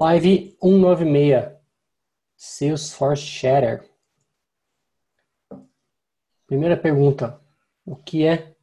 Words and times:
Live 0.00 0.56
196, 0.62 1.58
Salesforce 2.36 3.20
Shatter. 3.20 3.84
Primeira 6.46 6.76
pergunta, 6.76 7.40
o 7.84 7.96
que 7.96 8.24
é 8.24 8.54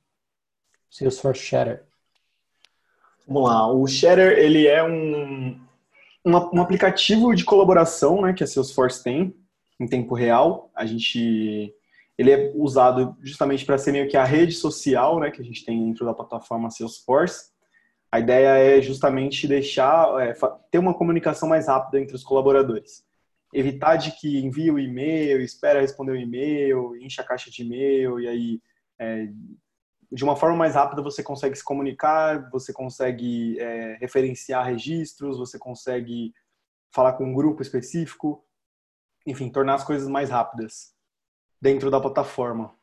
Salesforce 0.90 1.42
Shatter? 1.42 1.86
Vamos 3.28 3.50
lá, 3.50 3.70
o 3.70 3.86
Shatter 3.86 4.40
ele 4.40 4.66
é 4.66 4.82
um, 4.82 5.60
um, 6.24 6.32
um 6.54 6.62
aplicativo 6.62 7.36
de 7.36 7.44
colaboração 7.44 8.22
né, 8.22 8.32
que 8.32 8.46
a 8.46 8.48
Salesforce 8.48 9.04
tem 9.04 9.36
em 9.78 9.88
tempo 9.88 10.16
real. 10.16 10.72
A 10.74 10.86
gente 10.86 11.76
ele 12.18 12.32
é 12.32 12.54
usado 12.56 13.14
justamente 13.22 13.66
para 13.66 13.78
ser 13.78 13.92
meio 13.92 14.08
que 14.08 14.16
a 14.16 14.24
rede 14.24 14.54
social 14.54 15.20
né, 15.20 15.30
que 15.30 15.42
a 15.42 15.46
gente 15.46 15.66
tem 15.66 15.86
dentro 15.86 16.06
da 16.06 16.14
plataforma 16.14 16.72
Salesforce. 16.72 17.54
A 18.16 18.20
ideia 18.22 18.78
é 18.78 18.82
justamente 18.82 19.46
deixar, 19.46 20.08
é, 20.22 20.34
ter 20.72 20.80
uma 20.80 20.94
comunicação 20.94 21.50
mais 21.50 21.68
rápida 21.68 22.00
entre 22.00 22.16
os 22.16 22.24
colaboradores. 22.24 23.06
Evitar 23.54 23.98
de 23.98 24.14
que 24.14 24.38
envie 24.40 24.72
o 24.72 24.80
e-mail, 24.80 25.42
espera 25.42 25.82
responder 25.82 26.14
o 26.14 26.16
e-mail, 26.16 26.96
enche 26.96 27.20
a 27.20 27.26
caixa 27.26 27.52
de 27.52 27.62
e-mail 27.62 28.18
e 28.22 28.28
aí 28.30 28.62
é, 28.98 29.28
de 30.10 30.24
uma 30.24 30.38
forma 30.38 30.56
mais 30.56 30.76
rápida 30.76 31.02
você 31.02 31.22
consegue 31.22 31.58
se 31.58 31.64
comunicar, 31.64 32.50
você 32.52 32.72
consegue 32.72 33.60
é, 33.60 33.98
referenciar 34.00 34.66
registros, 34.66 35.38
você 35.38 35.60
consegue 35.60 36.34
falar 36.94 37.14
com 37.14 37.26
um 37.26 37.34
grupo 37.34 37.62
específico, 37.62 38.46
enfim, 39.28 39.50
tornar 39.50 39.74
as 39.74 39.84
coisas 39.84 40.08
mais 40.08 40.30
rápidas 40.30 40.96
dentro 41.62 41.92
da 41.92 42.00
plataforma 42.00 42.74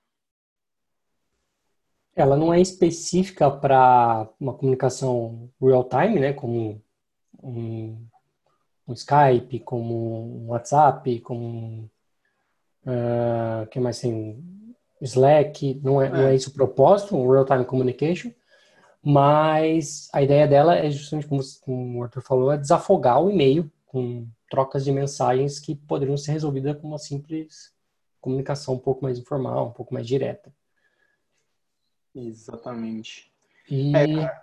ela 2.15 2.37
não 2.37 2.53
é 2.53 2.61
específica 2.61 3.51
para 3.51 4.29
uma 4.39 4.53
comunicação 4.53 5.51
real 5.61 5.85
time, 5.85 6.21
né, 6.21 6.33
como 6.33 6.81
um, 7.43 8.07
um 8.87 8.93
Skype, 8.93 9.61
como 9.61 10.45
um 10.45 10.49
WhatsApp, 10.49 11.21
como 11.21 11.91
uh, 12.87 13.67
que 13.71 13.81
mais 13.81 14.01
tem 14.01 14.43
Slack, 15.01 15.81
não 15.83 16.01
é, 16.01 16.07
é. 16.07 16.11
não 16.11 16.27
é 16.29 16.35
esse 16.35 16.49
o 16.49 16.53
propósito, 16.53 17.17
um 17.17 17.31
real 17.31 17.45
time 17.45 17.65
communication, 17.65 18.31
mas 19.03 20.09
a 20.13 20.23
ideia 20.23 20.47
dela 20.47 20.77
é 20.77 20.91
justamente 20.91 21.27
como, 21.27 21.43
como 21.63 21.99
o 21.99 22.03
Arthur 22.05 22.23
falou, 22.23 22.53
é 22.53 22.59
desafogar 22.59 23.21
o 23.21 23.31
e-mail 23.31 23.71
com 23.87 24.27
trocas 24.49 24.85
de 24.85 24.93
mensagens 24.93 25.59
que 25.59 25.75
poderiam 25.75 26.17
ser 26.17 26.33
resolvidas 26.33 26.77
com 26.79 26.87
uma 26.87 26.99
simples 26.99 27.73
comunicação 28.21 28.75
um 28.75 28.79
pouco 28.79 29.03
mais 29.03 29.19
informal, 29.19 29.69
um 29.69 29.73
pouco 29.73 29.93
mais 29.93 30.07
direta. 30.07 30.53
Exatamente. 32.15 33.33
E... 33.71 33.97
É, 33.97 34.43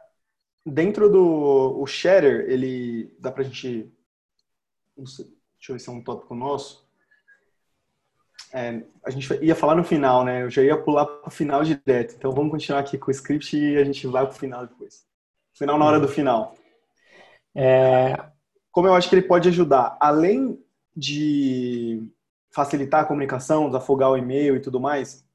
dentro 0.65 1.09
do 1.09 1.79
o 1.79 1.85
Shatter, 1.85 2.45
ele 2.49 3.15
dá 3.19 3.31
pra 3.31 3.43
gente. 3.43 3.91
Sei, 5.05 5.25
deixa 5.25 5.71
eu 5.71 5.73
ver 5.75 5.79
se 5.79 5.89
é 5.89 5.91
um 5.91 6.03
tópico 6.03 6.35
nosso. 6.35 6.87
É, 8.51 8.81
a 9.03 9.09
gente 9.11 9.31
ia 9.43 9.55
falar 9.55 9.75
no 9.75 9.83
final, 9.83 10.25
né? 10.25 10.43
Eu 10.43 10.49
já 10.49 10.63
ia 10.63 10.77
pular 10.77 11.05
pro 11.05 11.29
final 11.29 11.63
direto. 11.63 12.15
Então 12.15 12.31
vamos 12.31 12.51
continuar 12.51 12.79
aqui 12.79 12.97
com 12.97 13.09
o 13.09 13.11
script 13.11 13.55
e 13.55 13.77
a 13.77 13.83
gente 13.83 14.07
vai 14.07 14.25
pro 14.25 14.35
final 14.35 14.65
depois. 14.65 15.05
Final 15.53 15.77
na 15.77 15.85
hora 15.85 15.99
do 15.99 16.07
final. 16.07 16.55
É... 17.55 18.15
Como 18.71 18.87
eu 18.87 18.93
acho 18.93 19.09
que 19.09 19.15
ele 19.15 19.27
pode 19.27 19.49
ajudar, 19.49 19.97
além 19.99 20.63
de 20.95 22.11
facilitar 22.51 23.01
a 23.01 23.05
comunicação, 23.05 23.67
desafogar 23.67 24.11
o 24.11 24.17
e-mail 24.17 24.55
e 24.55 24.59
tudo 24.59 24.79
mais, 24.79 25.25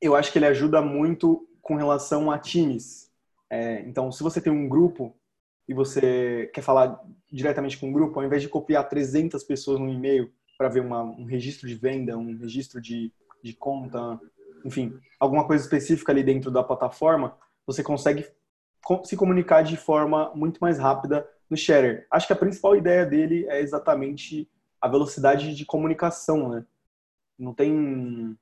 eu 0.00 0.14
acho 0.14 0.32
que 0.32 0.38
ele 0.38 0.46
ajuda 0.46 0.80
muito 0.80 1.48
com 1.62 1.76
relação 1.76 2.30
a 2.30 2.38
times. 2.38 3.10
É, 3.50 3.80
então, 3.80 4.10
se 4.12 4.22
você 4.22 4.40
tem 4.40 4.52
um 4.52 4.68
grupo 4.68 5.16
e 5.68 5.74
você 5.74 6.50
quer 6.54 6.62
falar 6.62 7.00
diretamente 7.30 7.76
com 7.78 7.90
o 7.90 7.92
grupo, 7.92 8.18
ao 8.18 8.26
invés 8.26 8.42
de 8.42 8.48
copiar 8.48 8.88
300 8.88 9.42
pessoas 9.44 9.78
no 9.78 9.88
e-mail 9.88 10.32
para 10.56 10.68
ver 10.68 10.80
uma, 10.80 11.02
um 11.02 11.24
registro 11.24 11.68
de 11.68 11.74
venda, 11.74 12.16
um 12.16 12.36
registro 12.36 12.80
de, 12.80 13.12
de 13.42 13.52
conta, 13.52 14.18
enfim, 14.64 14.98
alguma 15.20 15.46
coisa 15.46 15.62
específica 15.62 16.12
ali 16.12 16.22
dentro 16.22 16.50
da 16.50 16.64
plataforma, 16.64 17.36
você 17.66 17.82
consegue 17.82 18.26
se 19.04 19.16
comunicar 19.16 19.62
de 19.62 19.76
forma 19.76 20.32
muito 20.34 20.58
mais 20.58 20.78
rápida 20.78 21.28
no 21.50 21.56
Sharer. 21.56 22.06
Acho 22.10 22.26
que 22.26 22.32
a 22.32 22.36
principal 22.36 22.76
ideia 22.76 23.04
dele 23.04 23.46
é 23.48 23.60
exatamente 23.60 24.48
a 24.80 24.88
velocidade 24.88 25.54
de 25.54 25.64
comunicação, 25.66 26.48
né? 26.48 26.64
Não 27.38 27.52
tem 27.52 28.36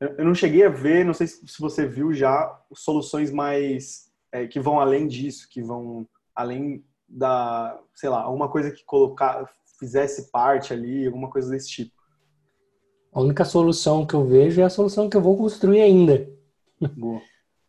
eu 0.00 0.24
não 0.24 0.34
cheguei 0.34 0.64
a 0.64 0.68
ver, 0.68 1.04
não 1.04 1.14
sei 1.14 1.26
se 1.26 1.60
você 1.60 1.86
viu 1.86 2.12
já, 2.12 2.60
soluções 2.74 3.30
mais 3.30 4.10
é, 4.30 4.46
que 4.46 4.60
vão 4.60 4.78
além 4.78 5.06
disso, 5.06 5.48
que 5.48 5.62
vão 5.62 6.06
além 6.34 6.84
da, 7.08 7.80
sei 7.94 8.08
lá, 8.08 8.22
alguma 8.22 8.48
coisa 8.48 8.70
que 8.70 8.84
colocar, 8.84 9.48
fizesse 9.78 10.30
parte 10.30 10.72
ali, 10.72 11.06
alguma 11.06 11.30
coisa 11.30 11.50
desse 11.50 11.68
tipo. 11.68 11.96
A 13.12 13.20
única 13.20 13.44
solução 13.44 14.04
que 14.04 14.14
eu 14.14 14.26
vejo 14.26 14.60
é 14.60 14.64
a 14.64 14.70
solução 14.70 15.08
que 15.08 15.16
eu 15.16 15.22
vou 15.22 15.36
construir 15.36 15.80
ainda. 15.80 16.28
Boa. 16.94 17.22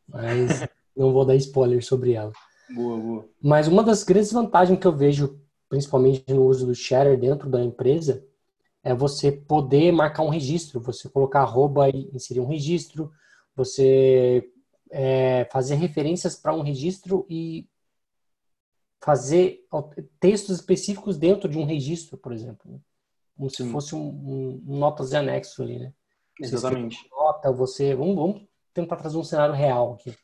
Mas 0.06 0.68
não 0.96 1.14
vou 1.14 1.24
dar 1.24 1.36
spoiler 1.36 1.84
sobre 1.84 2.14
ela. 2.14 2.34
Boa, 2.76 2.98
boa. 2.98 3.30
Mas 3.42 3.68
uma 3.68 3.84
das 3.84 4.04
grandes 4.04 4.34
vantagens 4.34 4.78
que 4.78 4.86
eu 4.86 4.92
vejo, 4.92 5.40
principalmente 5.70 6.26
no 6.34 6.44
uso 6.44 6.66
do 6.66 6.76
Shatter 6.76 7.18
dentro 7.18 7.50
da 7.50 7.64
empresa, 7.64 8.27
é 8.88 8.94
você 8.94 9.34
poder 9.34 9.92
marcar 9.92 10.24
um 10.24 10.30
registro, 10.30 10.80
você 10.80 11.10
colocar 11.10 11.42
arroba 11.42 11.90
e 11.90 12.10
inserir 12.14 12.40
um 12.40 12.48
registro, 12.48 13.12
você 13.54 14.50
é, 14.90 15.46
fazer 15.52 15.76
referências 15.76 16.38
para 16.38 16.54
um 16.54 16.62
registro 16.62 17.26
e 17.30 17.68
fazer 19.02 19.68
textos 20.22 20.56
específicos 20.56 21.18
dentro 21.18 21.50
de 21.50 21.58
um 21.58 21.66
registro, 21.66 22.18
por 22.18 22.32
exemplo. 22.32 22.72
Né? 22.72 22.80
Como 23.36 23.50
Sim. 23.50 23.66
se 23.66 23.72
fosse 23.74 23.94
um, 23.94 24.08
um, 24.08 24.64
um, 24.66 24.78
notas 24.78 25.10
de 25.10 25.18
anexo 25.18 25.62
ali, 25.62 25.80
né? 25.80 25.94
Exatamente. 26.40 26.98
Você 26.98 27.10
nota, 27.10 27.52
você... 27.52 27.94
Vamos, 27.94 28.16
vamos 28.16 28.42
tentar 28.74 28.96
trazer 28.96 29.18
um 29.18 29.24
cenário 29.24 29.54
real 29.54 29.96
aqui. 29.96 30.16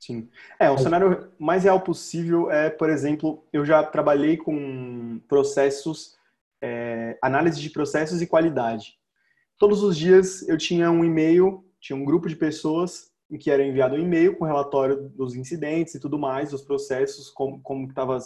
Sim. 0.00 0.30
É, 0.58 0.70
o 0.70 0.78
cenário 0.78 1.30
mais 1.38 1.64
real 1.64 1.82
possível 1.82 2.50
é, 2.50 2.70
por 2.70 2.88
exemplo, 2.88 3.44
eu 3.52 3.66
já 3.66 3.84
trabalhei 3.84 4.38
com 4.38 5.20
processos 5.28 6.17
é, 6.62 7.18
análise 7.22 7.60
de 7.60 7.70
processos 7.70 8.20
e 8.20 8.26
qualidade. 8.26 8.94
Todos 9.58 9.82
os 9.82 9.96
dias 9.96 10.46
eu 10.48 10.56
tinha 10.56 10.90
um 10.90 11.04
e-mail, 11.04 11.64
tinha 11.80 11.96
um 11.96 12.04
grupo 12.04 12.28
de 12.28 12.36
pessoas 12.36 13.10
em 13.30 13.36
que 13.36 13.50
era 13.50 13.64
enviado 13.64 13.94
um 13.94 13.98
e-mail 13.98 14.36
com 14.36 14.44
relatório 14.44 15.08
dos 15.10 15.34
incidentes 15.34 15.94
e 15.94 16.00
tudo 16.00 16.18
mais, 16.18 16.50
dos 16.50 16.62
processos, 16.62 17.28
como 17.30 17.60
como 17.62 17.88
estava 17.88 18.18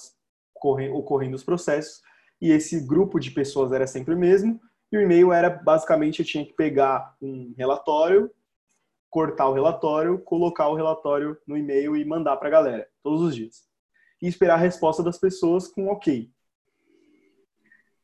ocorrendo 0.54 1.34
os 1.34 1.42
processos. 1.42 2.00
E 2.40 2.50
esse 2.50 2.80
grupo 2.86 3.18
de 3.18 3.30
pessoas 3.30 3.72
era 3.72 3.86
sempre 3.86 4.14
o 4.14 4.18
mesmo. 4.18 4.60
E 4.90 4.96
o 4.96 5.00
e-mail 5.00 5.32
era 5.32 5.48
basicamente 5.48 6.20
eu 6.20 6.26
tinha 6.26 6.44
que 6.44 6.52
pegar 6.52 7.16
um 7.20 7.54
relatório, 7.56 8.30
cortar 9.08 9.48
o 9.48 9.54
relatório, 9.54 10.18
colocar 10.18 10.68
o 10.68 10.74
relatório 10.74 11.36
no 11.46 11.56
e-mail 11.56 11.96
e 11.96 12.04
mandar 12.04 12.36
para 12.36 12.48
a 12.48 12.50
galera 12.50 12.88
todos 13.02 13.22
os 13.22 13.34
dias. 13.34 13.62
E 14.20 14.28
esperar 14.28 14.54
a 14.54 14.58
resposta 14.58 15.02
das 15.02 15.18
pessoas 15.18 15.66
com 15.66 15.88
ok. 15.88 16.30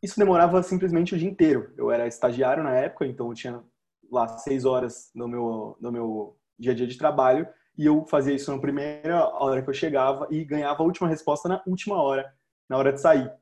Isso 0.03 0.19
demorava 0.19 0.63
simplesmente 0.63 1.15
o 1.15 1.19
dia 1.19 1.29
inteiro. 1.29 1.73
Eu 1.77 1.91
era 1.91 2.07
estagiário 2.07 2.63
na 2.63 2.75
época, 2.75 3.07
então 3.07 3.29
eu 3.29 3.35
tinha 3.35 3.63
lá 4.11 4.29
seis 4.39 4.65
horas 4.65 5.11
no 5.15 5.29
meu, 5.29 5.77
no 5.81 5.93
meu 5.93 6.37
dia 6.59 6.73
a 6.73 6.75
dia 6.75 6.87
de 6.87 6.97
trabalho 6.97 7.47
e 7.77 7.87
eu 7.87 8.05
fazia 8.07 8.35
isso 8.35 8.51
na 8.51 8.61
primeira 8.61 9.25
hora 9.29 9.63
que 9.63 9.69
eu 9.71 9.75
chegava 9.75 10.27
e 10.31 10.45
ganhava 10.45 10.83
a 10.83 10.87
última 10.87 11.09
resposta 11.09 11.49
na 11.49 11.63
última 11.65 12.03
hora, 12.03 12.35
na 12.69 12.77
hora 12.77 12.93
de 12.93 13.01
sair. 13.01 13.33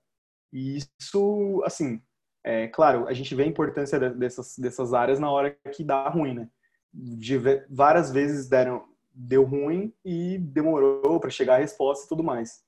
E 0.52 0.76
isso, 0.76 1.62
assim, 1.64 2.02
é 2.44 2.68
claro, 2.68 3.08
a 3.08 3.14
gente 3.14 3.34
vê 3.34 3.44
a 3.44 3.46
importância 3.46 3.98
dessas, 4.10 4.58
dessas 4.58 4.92
áreas 4.92 5.18
na 5.18 5.30
hora 5.30 5.56
que 5.74 5.82
dá 5.82 6.08
ruim, 6.08 6.34
né? 6.34 6.48
De, 6.92 7.38
várias 7.70 8.10
vezes 8.10 8.46
deram, 8.46 8.84
deu 9.12 9.42
ruim 9.42 9.92
e 10.04 10.38
demorou 10.38 11.18
para 11.18 11.30
chegar 11.30 11.54
a 11.54 11.58
resposta 11.58 12.04
e 12.04 12.08
tudo 12.08 12.22
mais. 12.22 12.62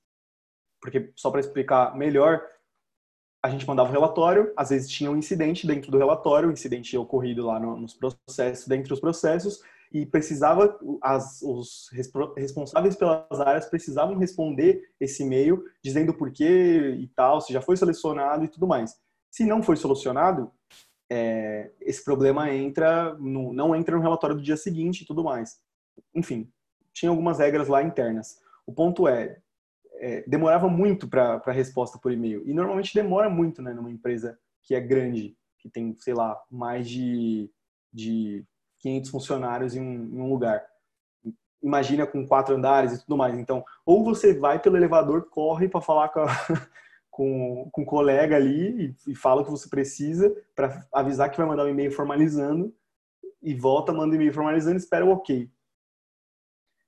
Porque, 0.81 1.11
só 1.15 1.29
para 1.29 1.39
explicar 1.39 1.95
melhor, 1.95 2.41
a 3.41 3.49
gente 3.49 3.65
mandava 3.65 3.89
o 3.89 3.91
relatório, 3.91 4.51
às 4.55 4.69
vezes 4.69 4.89
tinha 4.89 5.09
um 5.09 5.17
incidente 5.17 5.65
dentro 5.65 5.89
do 5.91 5.97
relatório, 5.97 6.49
o 6.49 6.51
incidente 6.51 6.97
ocorrido 6.97 7.45
lá 7.45 7.59
no, 7.59 7.77
nos 7.77 7.93
processos, 7.93 8.67
dentro 8.67 8.89
dos 8.89 8.99
processos, 8.99 9.61
e 9.91 10.05
precisava, 10.05 10.77
as, 11.01 11.41
os 11.41 11.89
responsáveis 12.35 12.95
pelas 12.95 13.39
áreas 13.39 13.65
precisavam 13.65 14.17
responder 14.17 14.83
esse 14.99 15.23
e-mail 15.23 15.63
dizendo 15.83 16.11
o 16.11 16.13
porquê 16.13 16.95
e 16.99 17.07
tal, 17.15 17.41
se 17.41 17.51
já 17.51 17.61
foi 17.61 17.75
selecionado 17.75 18.45
e 18.45 18.47
tudo 18.47 18.67
mais. 18.67 18.95
Se 19.31 19.45
não 19.45 19.63
foi 19.63 19.75
solucionado, 19.75 20.51
é, 21.09 21.71
esse 21.81 22.03
problema 22.03 22.53
entra 22.53 23.15
no, 23.15 23.51
não 23.51 23.75
entra 23.75 23.95
no 23.95 24.01
relatório 24.01 24.35
do 24.35 24.43
dia 24.43 24.57
seguinte 24.57 25.01
e 25.01 25.05
tudo 25.05 25.23
mais. 25.23 25.59
Enfim, 26.13 26.47
tinha 26.93 27.09
algumas 27.09 27.39
regras 27.39 27.67
lá 27.67 27.81
internas. 27.81 28.39
O 28.67 28.71
ponto 28.71 29.07
é, 29.07 29.39
é, 29.99 30.23
demorava 30.27 30.67
muito 30.67 31.07
para 31.07 31.41
a 31.45 31.51
resposta 31.51 31.99
por 31.99 32.11
e-mail. 32.11 32.41
E 32.47 32.53
normalmente 32.53 32.95
demora 32.95 33.29
muito, 33.29 33.61
né, 33.61 33.73
numa 33.73 33.91
empresa 33.91 34.39
que 34.63 34.73
é 34.73 34.79
grande, 34.79 35.37
que 35.59 35.69
tem, 35.69 35.95
sei 35.99 36.13
lá, 36.13 36.41
mais 36.49 36.89
de, 36.89 37.51
de 37.91 38.45
500 38.79 39.11
funcionários 39.11 39.75
em 39.75 39.81
um, 39.81 40.15
em 40.15 40.21
um 40.21 40.29
lugar. 40.29 40.65
Imagina 41.61 42.07
com 42.07 42.25
quatro 42.25 42.55
andares 42.55 42.93
e 42.93 43.01
tudo 43.01 43.17
mais. 43.17 43.37
Então, 43.37 43.63
ou 43.85 44.03
você 44.03 44.33
vai 44.33 44.59
pelo 44.59 44.77
elevador, 44.77 45.29
corre 45.29 45.67
para 45.67 45.81
falar 45.81 46.09
com 46.09 46.21
a, 46.21 46.27
com, 47.11 47.69
com 47.71 47.85
colega 47.85 48.37
ali 48.37 48.95
e, 49.05 49.11
e 49.11 49.15
fala 49.15 49.41
o 49.41 49.45
que 49.45 49.51
você 49.51 49.67
precisa 49.67 50.33
para 50.55 50.87
avisar 50.93 51.29
que 51.29 51.37
vai 51.37 51.45
mandar 51.45 51.65
um 51.65 51.69
e-mail 51.69 51.91
formalizando 51.91 52.73
e 53.41 53.53
volta, 53.53 53.91
manda 53.91 54.13
um 54.13 54.15
e-mail 54.15 54.33
formalizando 54.33 54.75
e 54.75 54.79
espera 54.79 55.05
o 55.05 55.11
ok. 55.11 55.51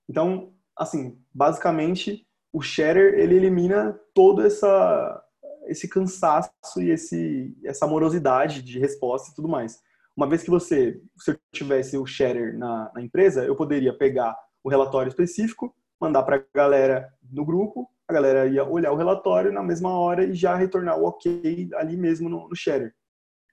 Então, 0.08 0.54
assim, 0.78 1.22
basicamente, 1.34 2.26
o 2.54 2.62
Shader, 2.62 3.14
ele 3.20 3.36
elimina 3.36 3.98
todo 4.14 4.46
essa, 4.46 5.24
esse 5.68 5.88
cansaço 5.88 6.52
e 6.78 6.90
esse, 6.90 7.56
essa 7.64 7.88
morosidade 7.88 8.62
de 8.62 8.80
resposta 8.80 9.32
e 9.32 9.36
tudo 9.36 9.48
mais. 9.48 9.80
Uma 10.16 10.28
vez 10.28 10.44
que 10.44 10.50
você, 10.50 11.02
se 11.18 11.32
eu 11.32 11.40
tivesse 11.54 11.98
o 11.98 12.06
Shader 12.06 12.58
na, 12.58 12.92
na 12.94 13.02
empresa, 13.02 13.46
eu 13.46 13.56
poderia 13.56 13.98
pegar 13.98 14.36
o 14.64 14.70
relatório 14.70 15.10
específico, 15.10 15.74
mandar 16.00 16.24
para 16.24 16.38
a 16.38 16.44
galera 16.54 17.12
no 17.32 17.46
grupo, 17.46 17.90
a 18.08 18.14
galera 18.14 18.46
ia 18.46 18.64
olhar 18.64 18.92
o 18.92 18.98
relatório 18.98 19.54
na 19.54 19.64
mesma 19.64 19.98
hora 19.98 20.26
e 20.26 20.34
já 20.34 20.56
retornar 20.56 21.00
o 21.00 21.06
ok 21.06 21.70
ali 21.76 21.96
mesmo 21.96 22.28
no, 22.28 22.50
no 22.50 22.56
Shader. 22.56 22.94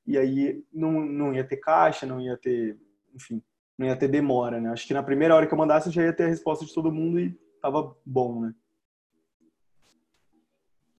E 0.05 0.19
aí 0.19 0.65
não, 0.73 1.01
não 1.01 1.33
ia 1.33 1.45
ter 1.45 1.59
caixa, 1.59 2.07
não 2.07 2.21
ia 2.21 2.37
ter, 2.37 2.77
enfim, 3.15 3.43
não 3.79 3.87
ia 3.87 3.97
ter 3.97 4.09
demora, 4.09 4.61
né? 4.61 4.71
Acho 4.71 4.87
que 4.87 4.95
na 4.95 5.03
primeira 5.03 5.35
hora 5.35 5.47
que 5.47 5.55
eu 5.55 5.59
mandasse 5.59 5.89
eu 5.89 5.93
já 5.93 6.03
ia 6.03 6.13
ter 6.13 6.25
a 6.25 6.29
resposta 6.29 6.65
de 6.65 6.75
todo 6.75 6.91
mundo 6.91 7.21
e 7.21 7.39
tava 7.61 7.95
bom, 8.05 8.41
né? 8.41 8.55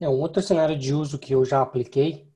É, 0.00 0.08
um 0.08 0.18
outro 0.18 0.42
cenário 0.42 0.78
de 0.78 0.94
uso 0.94 1.18
que 1.18 1.34
eu 1.34 1.44
já 1.44 1.60
apliquei 1.60 2.26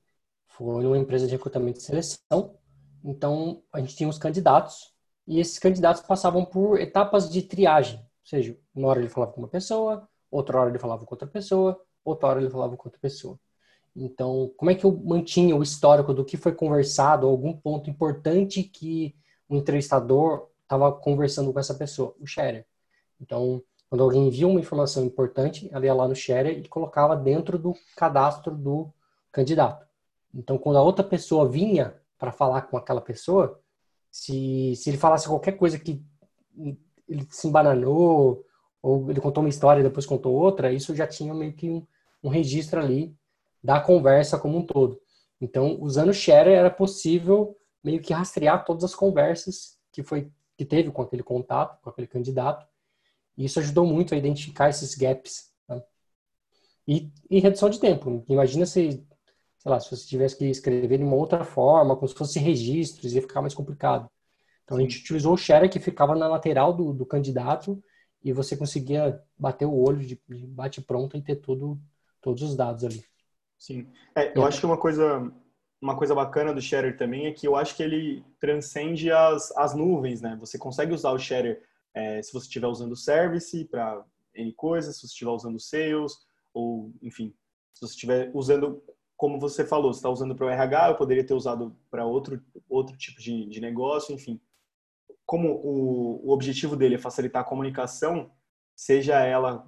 foi 0.49 0.83
numa 0.83 0.99
empresa 0.99 1.27
de 1.27 1.33
recrutamento 1.33 1.79
e 1.79 1.83
seleção. 1.83 2.59
Então, 3.03 3.63
a 3.73 3.81
gente 3.81 3.97
tinha 3.97 4.09
os 4.09 4.19
candidatos 4.19 4.93
e 5.27 5.41
esses 5.41 5.59
candidatos 5.59 6.03
passavam 6.03 6.45
por 6.45 6.79
etapas 6.79 7.31
de 7.31 7.41
triagem. 7.43 7.99
Ou 7.99 8.27
seja, 8.27 8.59
uma 8.75 8.89
hora 8.89 9.01
ele 9.01 9.09
falava 9.09 9.33
com 9.33 9.41
uma 9.41 9.49
pessoa, 9.49 10.07
outra 10.31 10.61
hora 10.61 10.71
ele 10.71 10.79
falava 10.79 11.07
com 11.07 11.15
outra 11.15 11.27
pessoa, 11.27 11.81
outra 12.05 12.29
hora 12.29 12.41
ele 12.41 12.51
falava 12.51 12.77
com 12.77 12.87
outra 12.87 13.01
pessoa. 13.01 13.39
Então, 13.97 14.53
como 14.57 14.71
é 14.71 14.75
que 14.75 14.85
eu 14.85 14.93
mantinha 15.05 15.57
o 15.57 15.63
histórico 15.63 16.13
do 16.13 16.25
que 16.25 16.37
foi 16.37 16.53
conversado, 16.53 17.27
algum 17.27 17.53
ponto 17.57 17.89
importante 17.89 18.63
que 18.63 19.15
o 19.49 19.57
entrevistador 19.57 20.49
estava 20.63 20.93
conversando 20.93 21.53
com 21.53 21.61
essa 21.61 21.75
pessoa? 21.75 22.15
O 22.21 22.27
share. 22.27 22.67
Então, 23.21 23.63
quando 23.89 24.03
alguém 24.03 24.27
envia 24.27 24.47
uma 24.47 24.61
informação 24.61 25.05
importante, 25.05 25.69
ela 25.73 25.85
ia 25.85 25.95
lá 25.95 26.09
no 26.09 26.15
share 26.15 26.51
e 26.51 26.69
colocava 26.69 27.17
dentro 27.17 27.59
do 27.59 27.75
cadastro 27.97 28.55
do 28.55 28.93
candidato. 29.31 29.87
Então, 30.35 30.59
quando 30.59 30.77
a 30.77 30.83
outra 30.83 31.05
pessoa 31.05 31.49
vinha 31.49 31.95
para 32.19 32.33
falar 32.33 32.63
com 32.63 32.77
aquela 32.77 33.01
pessoa, 33.01 33.61
se, 34.11 34.75
se 34.77 34.91
ele 34.91 34.97
falasse 34.97 35.29
qualquer 35.29 35.53
coisa 35.53 35.79
que 35.79 36.05
ele 37.09 37.27
se 37.31 37.47
embananou, 37.47 38.45
ou 38.83 39.11
ele 39.11 39.21
contou 39.21 39.43
uma 39.43 39.49
história 39.49 39.81
e 39.81 39.85
depois 39.85 40.07
contou 40.07 40.35
outra, 40.35 40.73
isso 40.73 40.95
já 40.95 41.07
tinha 41.07 41.33
meio 41.33 41.53
que 41.53 41.71
um, 41.71 41.87
um 42.23 42.29
registro 42.29 42.81
ali 42.81 43.17
da 43.63 43.81
conversa 43.81 44.39
como 44.39 44.59
um 44.59 44.67
todo. 44.67 45.01
Então, 45.41 45.79
usando 45.81 46.11
o 46.11 46.15
share 46.15 46.51
era 46.51 46.71
possível 46.71 47.57
meio 47.83 48.01
que 48.01 48.13
rastrear 48.13 48.65
todas 48.65 48.85
as 48.85 48.95
conversas 48.95 49.79
que 49.93 50.03
foi 50.03 50.31
que 50.57 50.65
teve 50.65 50.91
com 50.91 51.03
aquele 51.03 51.23
contato, 51.23 51.81
com 51.83 51.91
aquele 51.91 52.07
candidato, 52.07 52.67
e 53.37 53.45
isso 53.45 53.59
ajudou 53.59 53.87
muito 53.87 54.15
a 54.15 54.17
identificar 54.17 54.69
esses 54.69 54.95
gaps. 54.95 55.53
Né? 55.69 55.83
E, 56.87 57.11
e, 57.31 57.41
redução 57.41 57.69
de 57.69 57.81
tempo. 57.81 58.25
Imagina 58.29 58.67
se, 58.67 58.91
sei 59.59 59.71
lá, 59.71 59.81
se 59.81 59.91
você 59.91 60.07
tivesse 60.07 60.37
que 60.37 60.45
escrever 60.47 60.99
de 60.99 61.05
uma 61.05 61.17
outra 61.17 61.45
forma, 61.45 61.97
como 61.97 62.09
se 62.09 62.15
fosse 62.15 62.39
registros, 62.39 63.15
ia 63.15 63.23
ficar 63.23 63.41
mais 63.41 63.55
complicado. 63.55 64.09
Então 64.65 64.79
a 64.79 64.81
gente 64.81 65.01
utilizou 65.01 65.35
o 65.35 65.39
share 65.39 65.69
que 65.69 65.79
ficava 65.79 66.15
na 66.15 66.27
lateral 66.27 66.73
do, 66.73 66.93
do 66.93 67.05
candidato 67.05 67.83
e 68.23 68.33
você 68.33 68.57
conseguia 68.57 69.21
bater 69.39 69.67
o 69.67 69.75
olho 69.75 70.01
de, 70.01 70.19
de 70.29 70.47
bate 70.47 70.81
pronto 70.81 71.17
e 71.17 71.23
ter 71.23 71.37
tudo, 71.37 71.79
todos 72.21 72.43
os 72.43 72.57
dados 72.57 72.85
ali. 72.85 73.05
Sim. 73.59 73.87
É, 74.17 74.37
eu 74.37 74.45
acho 74.45 74.61
que 74.61 74.67
uma 74.67 74.79
coisa 74.79 75.31
uma 75.85 75.97
coisa 75.99 76.15
bacana 76.15 76.55
do 76.55 76.63
Share 76.63 76.97
também 76.97 77.27
é 77.27 77.33
que 77.33 77.47
eu 77.47 77.55
acho 77.55 77.77
que 77.77 77.83
ele 77.83 78.25
transcende 78.41 79.13
as, 79.13 79.55
as 79.55 79.75
nuvens, 79.75 80.23
né? 80.23 80.35
Você 80.41 80.57
consegue 80.57 80.95
usar 80.95 81.11
o 81.11 81.19
Share 81.19 81.61
é, 81.95 82.21
se 82.21 82.33
você 82.33 82.47
estiver 82.47 82.67
usando 82.67 82.97
Service 82.97 83.65
para 83.67 84.05
N 84.35 84.53
coisas, 84.53 84.97
se 84.97 85.03
você 85.03 85.07
estiver 85.07 85.31
usando 85.31 85.61
Sales, 85.61 86.13
ou, 86.53 86.93
enfim, 87.01 87.33
se 87.73 87.81
você 87.81 87.93
estiver 87.95 88.31
usando, 88.35 88.83
como 89.17 89.39
você 89.39 89.65
falou, 89.65 89.93
você 89.93 89.99
está 89.99 90.11
usando 90.11 90.35
para 90.35 90.47
o 90.47 90.51
RH, 90.51 90.89
eu 90.89 90.97
poderia 90.97 91.25
ter 91.25 91.35
usado 91.35 91.77
para 91.91 92.05
outro, 92.05 92.43
outro 92.69 92.97
tipo 92.97 93.21
de, 93.21 93.47
de 93.47 93.61
negócio, 93.61 94.15
enfim. 94.15 94.41
Como 95.25 95.49
o, 95.49 96.27
o 96.27 96.31
objetivo 96.31 96.77
dele 96.77 96.97
é 96.97 96.99
facilitar 96.99 97.43
a 97.43 97.49
comunicação, 97.49 98.31
seja 98.75 99.21
ela 99.21 99.67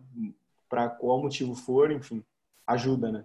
para 0.69 0.89
qual 0.89 1.23
motivo 1.23 1.55
for, 1.55 1.93
enfim, 1.93 2.25
ajuda, 2.67 3.13
né? 3.13 3.25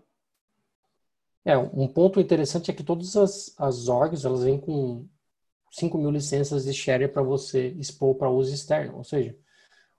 É, 1.44 1.58
um 1.58 1.88
ponto 1.88 2.20
interessante 2.20 2.70
é 2.70 2.74
que 2.74 2.84
todas 2.84 3.18
as, 3.18 3.56
as 3.58 3.88
orgs, 3.88 4.26
elas 4.26 4.44
vêm 4.44 4.60
com 4.60 5.08
5 5.72 5.98
mil 5.98 6.12
licenças 6.12 6.66
de 6.66 6.74
share 6.74 7.08
para 7.08 7.24
você 7.24 7.70
expor 7.70 8.16
para 8.16 8.30
uso 8.30 8.54
externo. 8.54 8.98
Ou 8.98 9.04
seja, 9.04 9.36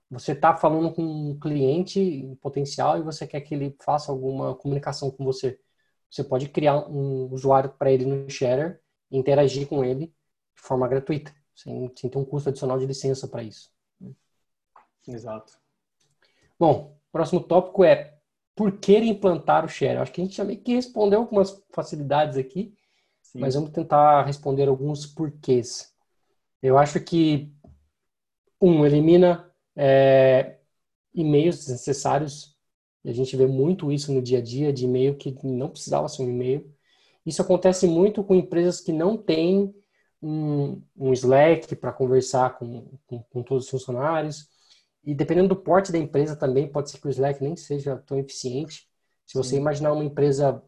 você 0.09 0.33
está 0.33 0.55
falando 0.55 0.93
com 0.93 1.01
um 1.01 1.39
cliente 1.39 2.37
potencial 2.39 2.97
e 2.97 3.01
você 3.01 3.25
quer 3.25 3.41
que 3.41 3.55
ele 3.55 3.75
faça 3.83 4.11
alguma 4.11 4.55
comunicação 4.55 5.09
com 5.09 5.25
você. 5.25 5.59
Você 6.09 6.23
pode 6.23 6.47
criar 6.49 6.87
um 6.87 7.33
usuário 7.33 7.71
para 7.71 7.91
ele 7.91 8.05
no 8.05 8.29
Share 8.29 8.77
e 9.09 9.17
interagir 9.17 9.67
com 9.67 9.83
ele 9.83 10.07
de 10.55 10.61
forma 10.61 10.87
gratuita, 10.87 11.33
sem, 11.55 11.91
sem 11.95 12.09
ter 12.09 12.17
um 12.19 12.25
custo 12.25 12.49
adicional 12.49 12.77
de 12.77 12.85
licença 12.85 13.27
para 13.27 13.41
isso. 13.41 13.71
Exato. 15.07 15.57
Bom, 16.59 16.95
próximo 17.11 17.41
tópico 17.41 17.83
é 17.83 18.19
por 18.55 18.77
que 18.79 18.95
implantar 18.97 19.65
o 19.65 19.67
Share? 19.67 19.97
Acho 19.97 20.11
que 20.11 20.21
a 20.21 20.23
gente 20.23 20.37
já 20.37 20.43
meio 20.43 20.61
que 20.61 20.75
respondeu 20.75 21.21
algumas 21.21 21.59
facilidades 21.71 22.37
aqui, 22.37 22.75
Sim. 23.33 23.39
mas 23.39 23.55
vamos 23.55 23.71
tentar 23.71 24.23
responder 24.25 24.67
alguns 24.67 25.05
porquês. 25.05 25.91
Eu 26.61 26.77
acho 26.77 26.99
que, 26.99 27.51
um, 28.61 28.85
elimina 28.85 29.51
é, 29.75 30.59
e-mails 31.13 31.57
desnecessários. 31.57 32.55
A 33.03 33.11
gente 33.11 33.35
vê 33.35 33.45
muito 33.45 33.91
isso 33.91 34.13
no 34.13 34.21
dia 34.21 34.37
a 34.37 34.41
dia, 34.41 34.71
de 34.71 34.85
e-mail 34.85 35.17
que 35.17 35.35
não 35.43 35.69
precisava 35.69 36.07
ser 36.07 36.23
um 36.23 36.29
e-mail. 36.29 36.73
Isso 37.25 37.41
acontece 37.41 37.87
muito 37.87 38.23
com 38.23 38.35
empresas 38.35 38.79
que 38.79 38.93
não 38.93 39.17
têm 39.17 39.73
um, 40.21 40.81
um 40.95 41.11
Slack 41.11 41.75
para 41.75 41.91
conversar 41.91 42.57
com, 42.57 42.97
com, 43.07 43.23
com 43.23 43.43
todos 43.43 43.65
os 43.65 43.69
funcionários. 43.69 44.47
E 45.03 45.13
dependendo 45.13 45.49
do 45.49 45.55
porte 45.55 45.91
da 45.91 45.97
empresa 45.97 46.35
também, 46.35 46.71
pode 46.71 46.91
ser 46.91 46.99
que 46.99 47.07
o 47.07 47.09
Slack 47.09 47.41
nem 47.43 47.57
seja 47.57 47.97
tão 47.97 48.17
eficiente. 48.19 48.87
Se 49.25 49.37
você 49.37 49.51
Sim. 49.51 49.57
imaginar 49.57 49.91
uma 49.91 50.03
empresa 50.03 50.63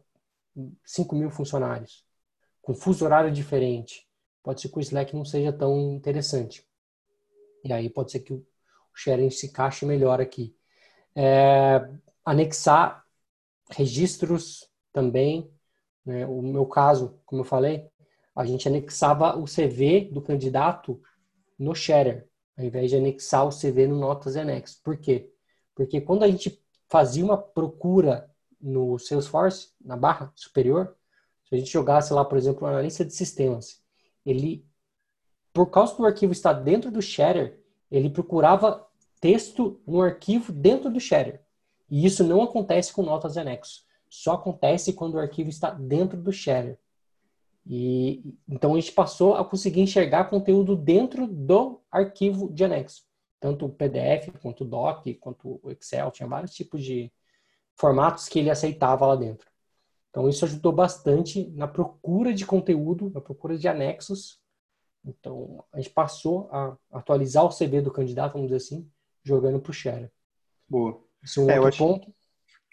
5 0.84 1.14
mil 1.14 1.30
funcionários, 1.30 2.05
com 2.66 2.74
fuso 2.74 3.04
horário 3.04 3.30
diferente, 3.30 4.08
pode 4.42 4.60
ser 4.60 4.70
que 4.70 4.76
o 4.76 4.80
Slack 4.80 5.14
não 5.14 5.24
seja 5.24 5.52
tão 5.52 5.92
interessante. 5.92 6.66
E 7.62 7.72
aí 7.72 7.88
pode 7.88 8.10
ser 8.10 8.18
que 8.18 8.32
o 8.32 8.44
sharing 8.92 9.30
se 9.30 9.46
encaixe 9.46 9.86
melhor 9.86 10.20
aqui. 10.20 10.52
É, 11.14 11.88
anexar 12.24 13.04
registros 13.70 14.68
também. 14.92 15.48
Né? 16.04 16.26
O 16.26 16.42
meu 16.42 16.66
caso, 16.66 17.20
como 17.24 17.42
eu 17.42 17.44
falei, 17.44 17.88
a 18.34 18.44
gente 18.44 18.66
anexava 18.66 19.38
o 19.38 19.44
CV 19.44 20.10
do 20.12 20.20
candidato 20.20 21.00
no 21.56 21.72
Share, 21.72 22.24
ao 22.58 22.64
invés 22.64 22.90
de 22.90 22.96
anexar 22.96 23.46
o 23.46 23.56
CV 23.56 23.86
no 23.86 23.96
Notas 23.96 24.34
e 24.34 24.40
Anexo. 24.40 24.80
Por 24.82 24.96
quê? 24.96 25.32
Porque 25.72 26.00
quando 26.00 26.24
a 26.24 26.28
gente 26.28 26.60
fazia 26.88 27.24
uma 27.24 27.38
procura 27.38 28.28
no 28.60 28.98
Salesforce, 28.98 29.68
na 29.80 29.96
barra 29.96 30.32
superior, 30.34 30.96
se 31.48 31.54
a 31.54 31.58
gente 31.58 31.72
jogasse 31.72 32.12
lá, 32.12 32.24
por 32.24 32.36
exemplo, 32.36 32.68
na 32.68 32.82
lista 32.82 33.04
de 33.04 33.12
sistemas, 33.12 33.80
ele, 34.24 34.66
por 35.52 35.70
causa 35.70 35.96
do 35.96 36.04
arquivo 36.04 36.32
estar 36.32 36.52
dentro 36.52 36.90
do 36.90 37.00
shader, 37.00 37.60
ele 37.90 38.10
procurava 38.10 38.86
texto 39.20 39.80
no 39.86 40.00
arquivo 40.00 40.52
dentro 40.52 40.90
do 40.90 40.98
shader. 40.98 41.40
E 41.88 42.04
isso 42.04 42.24
não 42.24 42.42
acontece 42.42 42.92
com 42.92 43.02
notas 43.02 43.36
anexos. 43.36 43.86
Só 44.08 44.32
acontece 44.32 44.92
quando 44.92 45.14
o 45.14 45.18
arquivo 45.18 45.48
está 45.48 45.70
dentro 45.70 46.20
do 46.20 46.32
shader. 46.32 46.78
E 47.64 48.34
então 48.48 48.74
a 48.74 48.80
gente 48.80 48.92
passou 48.92 49.36
a 49.36 49.44
conseguir 49.44 49.80
enxergar 49.80 50.30
conteúdo 50.30 50.76
dentro 50.76 51.26
do 51.26 51.80
arquivo 51.90 52.52
de 52.52 52.64
anexo, 52.64 53.04
tanto 53.40 53.66
o 53.66 53.68
PDF 53.68 54.30
quanto 54.40 54.62
o 54.62 54.66
doc, 54.66 55.04
quanto 55.20 55.60
o 55.62 55.70
Excel, 55.72 56.10
tinha 56.12 56.28
vários 56.28 56.54
tipos 56.54 56.84
de 56.84 57.12
formatos 57.74 58.28
que 58.28 58.38
ele 58.38 58.50
aceitava 58.50 59.06
lá 59.06 59.16
dentro. 59.16 59.48
Então, 60.16 60.30
isso 60.30 60.46
ajudou 60.46 60.72
bastante 60.72 61.46
na 61.54 61.68
procura 61.68 62.32
de 62.32 62.46
conteúdo, 62.46 63.10
na 63.14 63.20
procura 63.20 63.58
de 63.58 63.68
anexos. 63.68 64.40
Então, 65.04 65.62
a 65.70 65.76
gente 65.76 65.90
passou 65.90 66.48
a 66.50 66.74
atualizar 66.90 67.44
o 67.44 67.54
CV 67.54 67.82
do 67.82 67.90
candidato, 67.90 68.32
vamos 68.32 68.46
dizer 68.48 68.56
assim, 68.56 68.90
jogando 69.22 69.60
para 69.60 69.70
o 69.70 69.74
Share. 69.74 70.10
Boa. 70.66 70.98
Isso 71.22 71.40
é 71.40 71.44
um 71.44 71.50
é, 71.50 71.60
outro 71.60 71.68
acho, 71.68 71.78
ponto. 71.78 72.14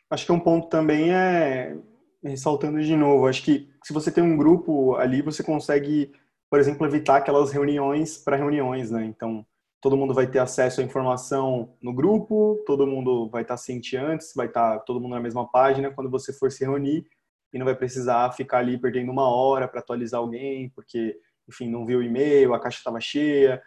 Acho 0.10 0.26
que 0.26 0.32
um 0.32 0.40
ponto 0.40 0.70
também 0.70 1.14
é, 1.14 1.78
ressaltando 2.24 2.82
de 2.82 2.96
novo, 2.96 3.28
acho 3.28 3.44
que 3.44 3.70
se 3.84 3.92
você 3.92 4.10
tem 4.10 4.24
um 4.24 4.38
grupo 4.38 4.96
ali, 4.96 5.22
você 5.22 5.44
consegue, 5.44 6.14
por 6.50 6.62
exemplo, 6.62 6.88
evitar 6.88 7.18
aquelas 7.18 7.52
reuniões 7.52 8.18
para 8.18 8.38
reuniões, 8.38 8.90
né? 8.90 9.04
Então, 9.04 9.46
todo 9.82 9.98
mundo 9.98 10.14
vai 10.14 10.28
ter 10.28 10.40
acesso 10.40 10.80
à 10.80 10.84
informação 10.86 11.76
no 11.82 11.92
grupo, 11.92 12.64
todo 12.66 12.88
mundo 12.88 13.28
vai 13.28 13.42
estar 13.42 13.58
ciente 13.58 13.98
antes, 13.98 14.32
vai 14.34 14.48
estar 14.48 14.80
todo 14.86 15.02
mundo 15.02 15.12
na 15.12 15.20
mesma 15.20 15.46
página 15.46 15.92
quando 15.92 16.10
você 16.10 16.32
for 16.32 16.50
se 16.50 16.64
reunir 16.64 17.06
e 17.54 17.60
não 17.60 17.66
vai 17.66 17.76
precisar 17.76 18.32
ficar 18.32 18.60
ali 18.60 18.78
perdendo 18.78 19.12
uma 19.12 19.28
hora 19.28 19.68
para 19.68 19.80
atualizar 19.80 20.20
alguém, 20.20 20.70
porque, 20.70 21.18
enfim, 21.48 21.70
não 21.70 21.86
viu 21.86 22.00
o 22.00 22.04
e-mail, 22.04 22.54
a 22.54 22.60
caixa 22.60 22.80
estava 22.80 23.00
cheia. 23.00 23.62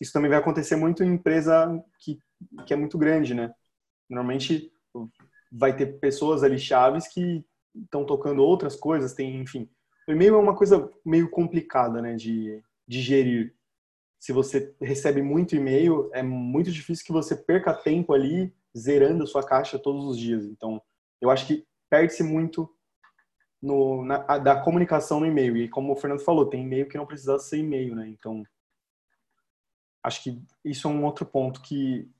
Isso 0.00 0.12
também 0.12 0.30
vai 0.30 0.38
acontecer 0.38 0.76
muito 0.76 1.02
em 1.02 1.14
empresa 1.14 1.82
que, 1.98 2.18
que 2.66 2.72
é 2.72 2.76
muito 2.76 2.96
grande, 2.96 3.34
né? 3.34 3.52
Normalmente 4.08 4.72
vai 5.50 5.74
ter 5.74 5.98
pessoas 5.98 6.42
ali 6.42 6.58
chaves 6.58 7.08
que 7.08 7.44
estão 7.74 8.04
tocando 8.04 8.42
outras 8.42 8.76
coisas, 8.76 9.14
tem, 9.14 9.40
enfim. 9.40 9.68
O 10.08 10.12
e-mail 10.12 10.34
é 10.34 10.38
uma 10.38 10.54
coisa 10.54 10.90
meio 11.04 11.30
complicada, 11.30 12.00
né, 12.00 12.14
de, 12.14 12.62
de 12.86 13.00
gerir 13.00 13.54
se 14.22 14.32
você 14.32 14.72
recebe 14.80 15.20
muito 15.20 15.56
e-mail, 15.56 16.08
é 16.14 16.22
muito 16.22 16.70
difícil 16.70 17.04
que 17.04 17.10
você 17.10 17.34
perca 17.34 17.74
tempo 17.74 18.14
ali 18.14 18.54
zerando 18.78 19.24
a 19.24 19.26
sua 19.26 19.44
caixa 19.44 19.80
todos 19.80 20.04
os 20.04 20.16
dias. 20.16 20.44
Então, 20.44 20.80
eu 21.20 21.28
acho 21.28 21.44
que 21.44 21.66
perde-se 21.90 22.22
muito 22.22 22.72
no, 23.62 24.04
na, 24.04 24.18
da 24.38 24.60
comunicação 24.60 25.20
no 25.20 25.26
e-mail. 25.26 25.56
E 25.56 25.68
como 25.68 25.92
o 25.92 25.96
Fernando 25.96 26.20
falou, 26.20 26.46
tem 26.46 26.64
e-mail 26.64 26.88
que 26.88 26.98
não 26.98 27.06
precisa 27.06 27.38
ser 27.38 27.58
e-mail, 27.58 27.94
né? 27.94 28.08
Então, 28.08 28.44
acho 30.02 30.22
que 30.24 30.42
isso 30.64 30.88
é 30.88 30.90
um 30.90 31.04
outro 31.04 31.24
ponto 31.24 31.62
que 31.62 32.10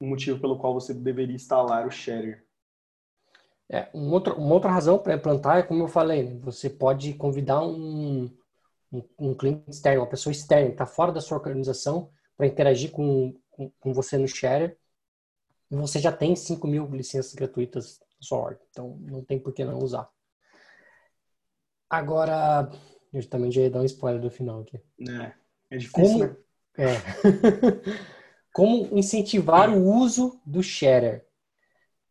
um 0.00 0.08
motivo 0.08 0.40
pelo 0.40 0.58
qual 0.58 0.72
você 0.72 0.94
deveria 0.94 1.36
instalar 1.36 1.86
o 1.86 1.90
Share. 1.90 2.42
É, 3.68 3.88
um 3.94 4.10
outro, 4.10 4.34
uma 4.34 4.54
outra 4.54 4.70
razão 4.70 4.98
para 4.98 5.14
implantar 5.14 5.58
é 5.58 5.62
como 5.62 5.82
eu 5.82 5.88
falei, 5.88 6.22
né? 6.22 6.38
você 6.42 6.68
pode 6.68 7.14
convidar 7.14 7.62
um, 7.62 8.30
um, 8.92 9.02
um 9.18 9.34
cliente 9.34 9.70
externo, 9.70 10.02
uma 10.02 10.08
pessoa 10.08 10.32
externa 10.32 10.66
que 10.66 10.74
está 10.74 10.86
fora 10.86 11.12
da 11.12 11.20
sua 11.20 11.38
organização 11.38 12.10
para 12.36 12.46
interagir 12.46 12.90
com, 12.90 13.34
com, 13.50 13.70
com, 13.80 13.92
você 13.94 14.18
no 14.18 14.28
Share, 14.28 14.76
e 15.70 15.76
você 15.76 15.98
já 15.98 16.12
tem 16.12 16.36
5 16.36 16.66
mil 16.66 16.86
licenças 16.90 17.32
gratuitas 17.34 18.03
sua 18.24 18.38
ordem. 18.38 18.66
Então, 18.70 18.96
não 19.00 19.22
tem 19.22 19.38
por 19.38 19.52
que 19.52 19.64
não 19.64 19.78
usar. 19.78 20.08
Agora, 21.88 22.70
eu 23.12 23.28
também 23.28 23.50
já 23.50 23.62
ia 23.62 23.70
dar 23.70 23.80
um 23.80 23.84
spoiler 23.84 24.20
do 24.20 24.30
final 24.30 24.60
aqui. 24.60 24.80
É, 25.08 25.32
é 25.70 25.76
difícil, 25.76 26.02
Como, 26.02 26.18
né? 26.24 26.36
É. 26.76 26.94
Como 28.52 28.96
incentivar 28.96 29.70
o 29.70 29.84
uso 29.84 30.40
do 30.44 30.62
Share? 30.62 31.22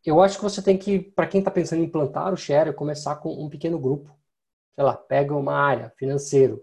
Eu 0.05 0.21
acho 0.21 0.37
que 0.37 0.43
você 0.43 0.61
tem 0.61 0.77
que, 0.77 0.99
para 0.99 1.27
quem 1.27 1.39
está 1.39 1.49
pensando 1.49 1.81
em 1.81 1.85
implantar 1.85 2.33
o 2.33 2.37
Share, 2.37 2.73
começar 2.73 3.15
com 3.17 3.43
um 3.43 3.49
pequeno 3.49 3.79
grupo. 3.79 4.13
Sei 4.75 4.83
lá, 4.83 4.95
pega 4.95 5.35
uma 5.35 5.53
área, 5.53 5.93
financeiro, 5.97 6.61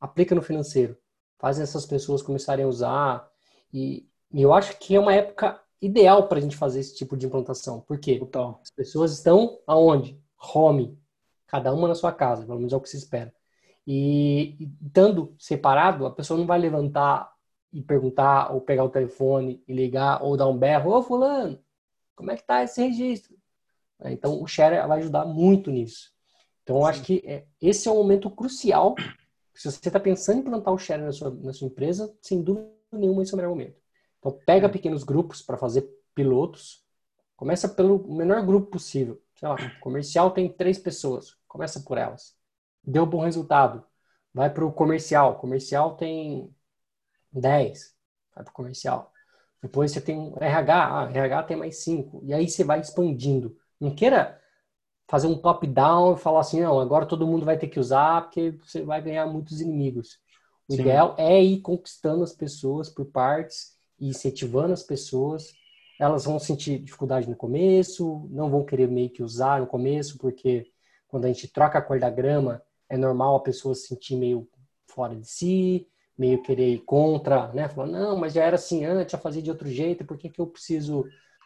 aplica 0.00 0.34
no 0.34 0.42
financeiro, 0.42 0.96
faz 1.38 1.58
essas 1.58 1.86
pessoas 1.86 2.22
começarem 2.22 2.64
a 2.64 2.68
usar. 2.68 3.28
E, 3.72 4.08
e 4.32 4.42
eu 4.42 4.52
acho 4.52 4.78
que 4.78 4.94
é 4.94 5.00
uma 5.00 5.14
época 5.14 5.60
ideal 5.80 6.28
para 6.28 6.38
a 6.38 6.40
gente 6.40 6.56
fazer 6.56 6.80
esse 6.80 6.94
tipo 6.94 7.16
de 7.16 7.26
implantação. 7.26 7.80
Por 7.80 7.98
quê? 7.98 8.18
Então, 8.20 8.58
as 8.62 8.70
pessoas 8.70 9.12
estão 9.12 9.58
aonde? 9.66 10.20
Home. 10.54 10.98
Cada 11.46 11.72
uma 11.72 11.88
na 11.88 11.94
sua 11.94 12.12
casa, 12.12 12.44
pelo 12.44 12.58
menos 12.58 12.72
é 12.72 12.76
o 12.76 12.80
que 12.80 12.88
se 12.88 12.96
espera. 12.96 13.32
E, 13.86 14.56
e 14.60 14.86
estando 14.86 15.34
separado, 15.38 16.06
a 16.06 16.10
pessoa 16.10 16.38
não 16.38 16.46
vai 16.46 16.58
levantar 16.58 17.32
e 17.72 17.82
perguntar, 17.82 18.52
ou 18.52 18.60
pegar 18.60 18.84
o 18.84 18.90
telefone 18.90 19.62
e 19.66 19.72
ligar, 19.72 20.22
ou 20.22 20.36
dar 20.36 20.46
um 20.46 20.56
berro, 20.56 20.92
ô 20.92 21.02
fulano, 21.02 21.58
como 22.14 22.30
é 22.30 22.36
que 22.36 22.44
tá 22.44 22.62
esse 22.62 22.82
registro? 22.82 23.36
Então, 24.04 24.42
o 24.42 24.46
share 24.46 24.86
vai 24.86 24.98
ajudar 24.98 25.24
muito 25.24 25.70
nisso. 25.70 26.12
Então, 26.62 26.76
eu 26.76 26.86
acho 26.86 27.02
que 27.02 27.22
é, 27.24 27.46
esse 27.60 27.88
é 27.88 27.90
um 27.90 27.96
momento 27.96 28.30
crucial 28.30 28.94
se 29.58 29.72
você 29.72 29.88
está 29.88 29.98
pensando 29.98 30.36
em 30.36 30.40
implantar 30.40 30.72
o 30.72 30.78
share 30.78 31.02
na 31.02 31.10
sua, 31.10 31.30
na 31.30 31.52
sua 31.52 31.66
empresa, 31.66 32.14
sem 32.22 32.40
dúvida 32.40 32.70
nenhuma 32.92 33.24
esse 33.24 33.32
é 33.32 33.34
o 33.34 33.36
melhor 33.36 33.50
momento. 33.50 33.76
Então, 34.18 34.38
pega 34.44 34.68
pequenos 34.68 35.04
grupos 35.04 35.42
para 35.42 35.56
fazer 35.56 35.88
pilotos. 36.14 36.84
Começa 37.36 37.68
pelo 37.68 38.06
menor 38.12 38.44
grupo 38.44 38.72
possível. 38.72 39.22
Sei 39.36 39.48
lá, 39.48 39.56
comercial 39.80 40.32
tem 40.32 40.48
três 40.48 40.78
pessoas. 40.78 41.36
Começa 41.46 41.80
por 41.80 41.96
elas. 41.96 42.36
Deu 42.82 43.06
bom 43.06 43.20
resultado. 43.20 43.84
Vai 44.34 44.50
para 44.52 44.64
o 44.64 44.72
comercial. 44.72 45.38
Comercial 45.38 45.96
tem 45.96 46.52
10. 47.32 47.94
Vai 48.34 48.44
para 48.44 48.50
o 48.50 48.54
comercial. 48.54 49.12
Depois 49.62 49.92
você 49.92 50.00
tem 50.00 50.34
RH. 50.40 50.74
Ah, 50.74 51.10
RH 51.10 51.42
tem 51.44 51.56
mais 51.56 51.78
5. 51.78 52.20
E 52.24 52.34
aí 52.34 52.48
você 52.48 52.64
vai 52.64 52.80
expandindo. 52.80 53.56
Não 53.80 53.94
queira 53.94 54.40
fazer 55.08 55.26
um 55.26 55.38
top-down 55.38 56.14
e 56.14 56.18
falar 56.18 56.40
assim, 56.40 56.60
não, 56.60 56.78
agora 56.78 57.06
todo 57.06 57.26
mundo 57.26 57.46
vai 57.46 57.56
ter 57.56 57.68
que 57.68 57.80
usar 57.80 58.22
porque 58.22 58.50
você 58.62 58.82
vai 58.82 59.00
ganhar 59.00 59.26
muitos 59.26 59.60
inimigos. 59.60 60.20
O 60.68 60.74
Sim. 60.74 60.82
ideal 60.82 61.14
é 61.16 61.42
ir 61.42 61.60
conquistando 61.60 62.22
as 62.22 62.32
pessoas 62.32 62.90
por 62.90 63.06
partes 63.06 63.77
e 63.98 64.08
incentivando 64.08 64.72
as 64.72 64.82
pessoas. 64.82 65.54
Elas 65.98 66.24
vão 66.24 66.38
sentir 66.38 66.78
dificuldade 66.78 67.28
no 67.28 67.36
começo, 67.36 68.28
não 68.30 68.48
vão 68.50 68.64
querer 68.64 68.88
meio 68.88 69.10
que 69.10 69.22
usar 69.22 69.60
no 69.60 69.66
começo, 69.66 70.16
porque 70.18 70.70
quando 71.08 71.24
a 71.24 71.28
gente 71.28 71.48
troca 71.48 71.78
a 71.78 71.82
cor 71.82 71.98
da 71.98 72.10
grama, 72.10 72.62
é 72.88 72.96
normal 72.96 73.36
a 73.36 73.40
pessoa 73.40 73.74
se 73.74 73.88
sentir 73.88 74.16
meio 74.16 74.48
fora 74.86 75.16
de 75.16 75.28
si, 75.28 75.88
meio 76.16 76.42
querer 76.42 76.74
ir 76.74 76.78
contra, 76.80 77.52
né? 77.52 77.68
Falar, 77.68 77.88
não, 77.88 78.16
mas 78.16 78.32
já 78.32 78.44
era 78.44 78.56
assim 78.56 78.84
antes, 78.84 79.12
já 79.12 79.18
fazia 79.18 79.42
de 79.42 79.50
outro 79.50 79.68
jeito, 79.68 80.04
por 80.04 80.16
que, 80.16 80.28
que 80.28 80.40
eu 80.40 80.46
preciso 80.46 81.04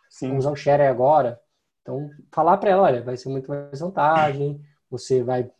Sim. 0.09 0.37
usar 0.37 0.51
o 0.51 0.57
share 0.57 0.83
agora? 0.83 1.41
Então, 1.83 2.11
falar 2.31 2.57
para 2.59 2.71
ela, 2.71 2.83
olha, 2.83 3.03
vai 3.03 3.17
ser 3.17 3.29
muito 3.29 3.49
mais 3.49 3.81
vantagem, 3.81 4.61
você 4.89 5.23
vai 5.23 5.51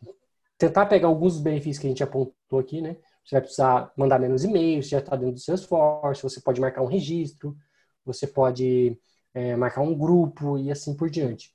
tentar 0.57 0.85
pegar 0.85 1.07
alguns 1.07 1.33
dos 1.33 1.41
benefícios 1.41 1.79
que 1.79 1.87
a 1.87 1.89
gente 1.89 2.03
apontou 2.03 2.59
aqui, 2.59 2.81
né? 2.81 2.97
Você 3.23 3.35
vai 3.35 3.41
precisar 3.41 3.91
mandar 3.97 4.19
menos 4.19 4.43
e-mails, 4.43 4.89
já 4.89 4.99
está 4.99 5.15
dentro 5.15 5.35
do 5.35 5.39
seu 5.39 5.55
esforço, 5.55 6.29
você 6.29 6.41
pode 6.41 6.59
marcar 6.59 6.81
um 6.81 6.87
registro, 6.87 7.55
você 8.05 8.27
pode 8.27 8.97
é, 9.33 9.55
marcar 9.55 9.81
um 9.81 9.97
grupo 9.97 10.57
e 10.57 10.71
assim 10.71 10.95
por 10.95 11.09
diante. 11.09 11.53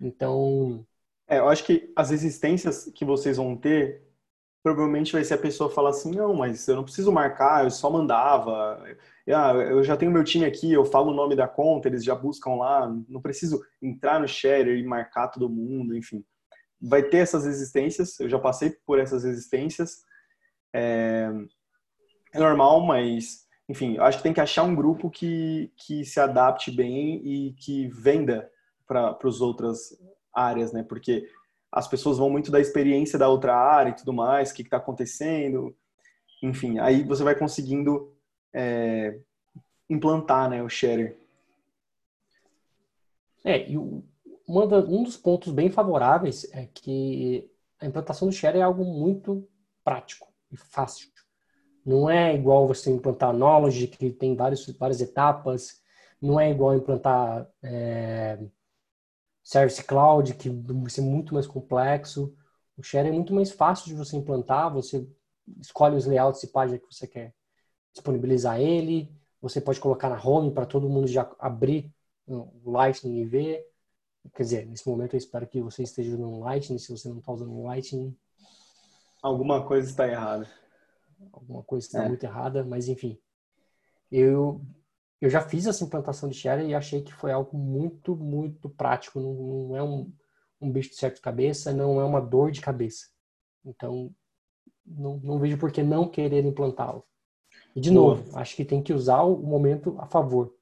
Então. 0.00 0.84
É, 1.28 1.38
eu 1.38 1.48
acho 1.48 1.64
que 1.64 1.92
as 1.94 2.10
existências 2.10 2.90
que 2.94 3.04
vocês 3.04 3.36
vão 3.36 3.56
ter 3.56 4.02
provavelmente 4.62 5.12
vai 5.12 5.24
ser 5.24 5.34
a 5.34 5.38
pessoa 5.38 5.70
falar 5.70 5.90
assim, 5.90 6.10
não, 6.10 6.34
mas 6.34 6.66
eu 6.68 6.76
não 6.76 6.84
preciso 6.84 7.10
marcar, 7.10 7.64
eu 7.64 7.70
só 7.70 7.90
mandava. 7.90 8.82
Ah, 9.28 9.52
eu 9.54 9.82
já 9.82 9.96
tenho 9.96 10.12
meu 10.12 10.24
time 10.24 10.44
aqui, 10.44 10.72
eu 10.72 10.84
falo 10.84 11.12
o 11.12 11.14
nome 11.14 11.34
da 11.34 11.48
conta, 11.48 11.88
eles 11.88 12.04
já 12.04 12.14
buscam 12.14 12.56
lá, 12.56 12.86
não 13.08 13.22
preciso 13.22 13.64
entrar 13.80 14.20
no 14.20 14.28
share 14.28 14.70
e 14.70 14.84
marcar 14.84 15.28
todo 15.28 15.48
mundo, 15.48 15.96
enfim. 15.96 16.24
Vai 16.80 17.02
ter 17.02 17.18
essas 17.18 17.46
existências, 17.46 18.18
eu 18.20 18.28
já 18.28 18.38
passei 18.38 18.70
por 18.84 18.98
essas 18.98 19.24
existências. 19.24 20.04
É, 20.72 21.28
é 22.32 22.38
normal, 22.38 22.80
mas, 22.80 23.46
enfim, 23.68 23.98
acho 23.98 24.18
que 24.18 24.22
tem 24.22 24.32
que 24.32 24.40
achar 24.40 24.62
um 24.62 24.74
grupo 24.74 25.10
que, 25.10 25.72
que 25.76 26.04
se 26.04 26.20
adapte 26.20 26.70
bem 26.70 27.20
e 27.24 27.52
que 27.54 27.88
venda 27.88 28.50
para 28.86 29.16
as 29.24 29.40
outras 29.40 29.98
áreas, 30.32 30.72
né? 30.72 30.82
Porque 30.82 31.28
as 31.70 31.86
pessoas 31.86 32.18
vão 32.18 32.30
muito 32.30 32.50
da 32.50 32.60
experiência 32.60 33.18
da 33.18 33.28
outra 33.28 33.54
área 33.54 33.90
e 33.90 33.96
tudo 33.96 34.12
mais, 34.12 34.50
o 34.50 34.54
que 34.54 34.62
está 34.62 34.76
acontecendo, 34.76 35.76
enfim, 36.42 36.78
aí 36.78 37.04
você 37.04 37.22
vai 37.22 37.34
conseguindo 37.34 38.12
é, 38.52 39.18
implantar 39.88 40.48
né, 40.50 40.62
o 40.62 40.68
share. 40.68 41.16
É, 43.44 43.70
e 43.70 43.76
da, 44.68 44.78
um 44.78 45.02
dos 45.02 45.16
pontos 45.16 45.52
bem 45.52 45.70
favoráveis 45.70 46.48
é 46.52 46.66
que 46.66 47.48
a 47.80 47.86
implantação 47.86 48.28
do 48.28 48.34
share 48.34 48.58
é 48.58 48.62
algo 48.62 48.84
muito 48.84 49.48
prático 49.84 50.30
e 50.50 50.56
fácil. 50.56 51.08
Não 51.84 52.08
é 52.10 52.34
igual 52.34 52.66
você 52.66 52.90
implantar 52.90 53.32
Knowledge, 53.32 53.88
que 53.88 54.10
tem 54.10 54.36
vários, 54.36 54.66
várias 54.78 55.00
etapas, 55.00 55.80
não 56.20 56.38
é 56.38 56.50
igual 56.50 56.74
implantar 56.74 57.48
é, 57.62 58.38
Service 59.42 59.82
Cloud, 59.82 60.34
que 60.34 60.50
vai 60.50 60.90
ser 60.90 61.00
muito 61.00 61.34
mais 61.34 61.46
complexo. 61.46 62.34
O 62.76 62.82
Share 62.82 63.08
é 63.08 63.12
muito 63.12 63.34
mais 63.34 63.50
fácil 63.50 63.86
de 63.86 63.94
você 63.94 64.16
implantar, 64.16 64.72
você 64.72 65.08
escolhe 65.60 65.96
os 65.96 66.06
layouts 66.06 66.40
de 66.40 66.46
página 66.48 66.78
que 66.78 66.86
você 66.86 67.06
quer 67.06 67.34
disponibilizar 67.92 68.60
ele, 68.60 69.12
você 69.40 69.60
pode 69.60 69.80
colocar 69.80 70.08
na 70.08 70.22
home 70.22 70.52
para 70.52 70.66
todo 70.66 70.88
mundo 70.88 71.08
já 71.08 71.28
abrir 71.38 71.92
o 72.26 72.70
Lightning 72.70 73.18
e 73.18 73.24
ver. 73.24 73.66
Quer 74.34 74.42
dizer, 74.42 74.66
nesse 74.66 74.88
momento 74.88 75.14
eu 75.14 75.18
espero 75.18 75.46
que 75.46 75.60
você 75.60 75.82
esteja 75.82 76.10
usando 76.10 76.38
Lightning, 76.40 76.78
se 76.78 76.90
você 76.90 77.08
não 77.08 77.18
está 77.18 77.32
usando 77.32 77.52
um 77.52 77.64
Lightning. 77.64 78.16
Alguma 79.22 79.64
coisa 79.66 79.88
está 79.88 80.08
errada. 80.08 80.48
Alguma 81.32 81.62
coisa 81.62 81.86
está 81.86 82.04
é. 82.04 82.08
muito 82.08 82.24
errada, 82.24 82.64
mas 82.64 82.88
enfim. 82.88 83.18
Eu 84.10 84.60
eu 85.20 85.28
já 85.28 85.42
fiz 85.42 85.66
essa 85.66 85.84
implantação 85.84 86.30
de 86.30 86.36
share 86.36 86.64
e 86.64 86.74
achei 86.74 87.02
que 87.02 87.12
foi 87.12 87.30
algo 87.30 87.56
muito, 87.56 88.16
muito 88.16 88.70
prático. 88.70 89.20
Não, 89.20 89.34
não 89.34 89.76
é 89.76 89.82
um, 89.82 90.10
um 90.60 90.72
bicho 90.72 90.90
de 90.90 90.96
certo 90.96 91.20
cabeça, 91.20 91.72
não 91.72 92.00
é 92.00 92.04
uma 92.04 92.22
dor 92.22 92.50
de 92.50 92.62
cabeça. 92.62 93.06
Então, 93.62 94.14
não, 94.84 95.18
não 95.18 95.38
vejo 95.38 95.58
por 95.58 95.70
que 95.70 95.82
não 95.82 96.08
querer 96.08 96.44
implantá-lo. 96.46 97.04
E, 97.76 97.80
de 97.80 97.90
Boa. 97.90 98.16
novo, 98.16 98.38
acho 98.38 98.56
que 98.56 98.64
tem 98.64 98.82
que 98.82 98.94
usar 98.94 99.22
o 99.22 99.36
momento 99.36 99.94
a 99.98 100.06
favor. 100.06 100.54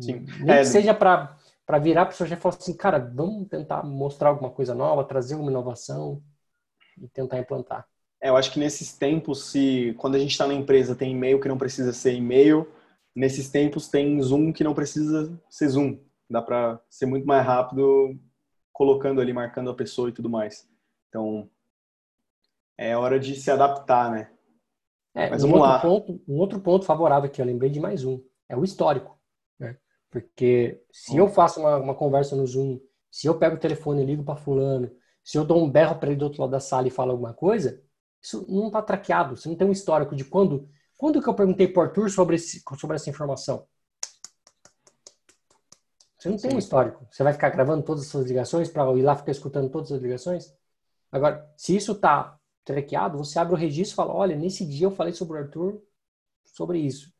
Sim. 0.00 0.24
Nem 0.40 0.56
é, 0.56 0.58
que 0.60 0.64
seja 0.64 0.94
para 0.94 1.36
virar 1.78 2.02
a 2.02 2.06
pessoa 2.06 2.26
já 2.26 2.36
falar 2.38 2.54
assim, 2.54 2.74
cara, 2.74 2.98
vamos 2.98 3.48
tentar 3.48 3.82
mostrar 3.84 4.30
alguma 4.30 4.50
coisa 4.50 4.74
nova, 4.74 5.04
trazer 5.04 5.34
uma 5.34 5.50
inovação 5.50 6.22
e 7.02 7.08
tentar 7.08 7.38
implantar. 7.38 7.86
É, 8.20 8.30
eu 8.30 8.36
acho 8.36 8.52
que 8.52 8.58
nesses 8.58 8.92
tempos, 8.92 9.50
se 9.50 9.94
quando 9.98 10.16
a 10.16 10.18
gente 10.18 10.32
está 10.32 10.46
na 10.46 10.54
empresa 10.54 10.94
tem 10.94 11.12
e-mail 11.12 11.40
que 11.40 11.48
não 11.48 11.58
precisa 11.58 11.92
ser 11.92 12.14
e-mail, 12.14 12.66
nesses 13.14 13.50
tempos 13.50 13.88
tem 13.88 14.20
Zoom 14.20 14.52
que 14.52 14.64
não 14.64 14.74
precisa 14.74 15.40
ser 15.48 15.68
Zoom. 15.68 15.98
Dá 16.28 16.42
para 16.42 16.80
ser 16.90 17.06
muito 17.06 17.26
mais 17.26 17.46
rápido 17.46 18.18
colocando 18.72 19.20
ali, 19.20 19.32
marcando 19.32 19.70
a 19.70 19.74
pessoa 19.74 20.08
e 20.08 20.12
tudo 20.12 20.28
mais. 20.28 20.68
Então, 21.08 21.48
é 22.76 22.96
hora 22.96 23.18
de 23.18 23.34
se 23.34 23.50
adaptar, 23.50 24.10
né? 24.10 24.30
É, 25.14 25.30
Mas 25.30 25.42
um 25.42 25.48
vamos 25.48 25.66
lá. 25.66 25.80
Ponto, 25.80 26.20
um 26.28 26.36
outro 26.36 26.60
ponto 26.60 26.84
favorável 26.84 27.28
que 27.28 27.40
eu 27.40 27.46
lembrei 27.46 27.70
de 27.70 27.80
mais 27.80 28.04
um, 28.04 28.22
é 28.48 28.56
o 28.56 28.62
histórico. 28.62 29.18
Né? 29.58 29.76
Porque 30.10 30.80
se 30.92 31.16
eu 31.16 31.28
faço 31.28 31.58
uma, 31.58 31.76
uma 31.76 31.94
conversa 31.94 32.36
no 32.36 32.46
Zoom, 32.46 32.78
se 33.10 33.26
eu 33.26 33.36
pego 33.36 33.56
o 33.56 33.60
telefone 33.60 34.02
e 34.02 34.06
ligo 34.06 34.22
para 34.22 34.36
fulano, 34.36 34.90
se 35.28 35.36
eu 35.36 35.44
dou 35.44 35.62
um 35.62 35.70
berro 35.70 35.96
para 35.96 36.08
ele 36.08 36.16
do 36.16 36.24
outro 36.24 36.40
lado 36.40 36.52
da 36.52 36.58
sala 36.58 36.88
e 36.88 36.90
falo 36.90 37.10
alguma 37.10 37.34
coisa, 37.34 37.82
isso 38.18 38.46
não 38.48 38.68
está 38.68 38.80
traqueado. 38.80 39.36
Você 39.36 39.46
não 39.46 39.56
tem 39.56 39.68
um 39.68 39.72
histórico 39.72 40.16
de 40.16 40.24
quando, 40.24 40.66
quando 40.96 41.20
que 41.20 41.28
eu 41.28 41.34
perguntei 41.34 41.68
para 41.68 41.80
o 41.80 41.82
Arthur 41.84 42.08
sobre, 42.08 42.36
esse, 42.36 42.62
sobre 42.78 42.96
essa 42.96 43.10
informação. 43.10 43.66
Você 46.16 46.30
não 46.30 46.38
tem 46.38 46.48
Sim. 46.50 46.56
um 46.56 46.58
histórico. 46.58 47.06
Você 47.10 47.22
vai 47.22 47.34
ficar 47.34 47.50
gravando 47.50 47.84
todas 47.84 48.04
as 48.04 48.08
suas 48.08 48.24
ligações 48.24 48.70
para 48.70 48.90
ir 48.94 49.02
lá 49.02 49.14
ficar 49.14 49.32
escutando 49.32 49.68
todas 49.68 49.92
as 49.92 50.00
ligações? 50.00 50.50
Agora, 51.12 51.46
se 51.58 51.76
isso 51.76 51.92
está 51.92 52.40
traqueado, 52.64 53.18
você 53.18 53.38
abre 53.38 53.52
o 53.52 53.58
registro 53.58 53.92
e 53.92 53.96
fala, 53.96 54.14
olha, 54.14 54.34
nesse 54.34 54.64
dia 54.64 54.86
eu 54.86 54.90
falei 54.90 55.12
sobre 55.12 55.36
o 55.36 55.42
Arthur, 55.42 55.82
sobre 56.42 56.78
isso. 56.78 57.12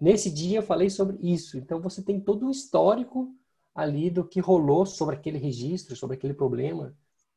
Nesse 0.00 0.32
dia 0.32 0.58
eu 0.58 0.62
falei 0.64 0.90
sobre 0.90 1.16
isso. 1.22 1.56
Então 1.56 1.80
você 1.80 2.02
tem 2.02 2.18
todo 2.18 2.48
o 2.48 2.50
histórico 2.50 3.32
ali 3.72 4.10
do 4.10 4.24
que 4.24 4.40
rolou 4.40 4.84
sobre 4.84 5.14
aquele 5.14 5.38
registro, 5.38 5.94
sobre 5.94 6.16
aquele 6.16 6.34
problema, 6.34 6.92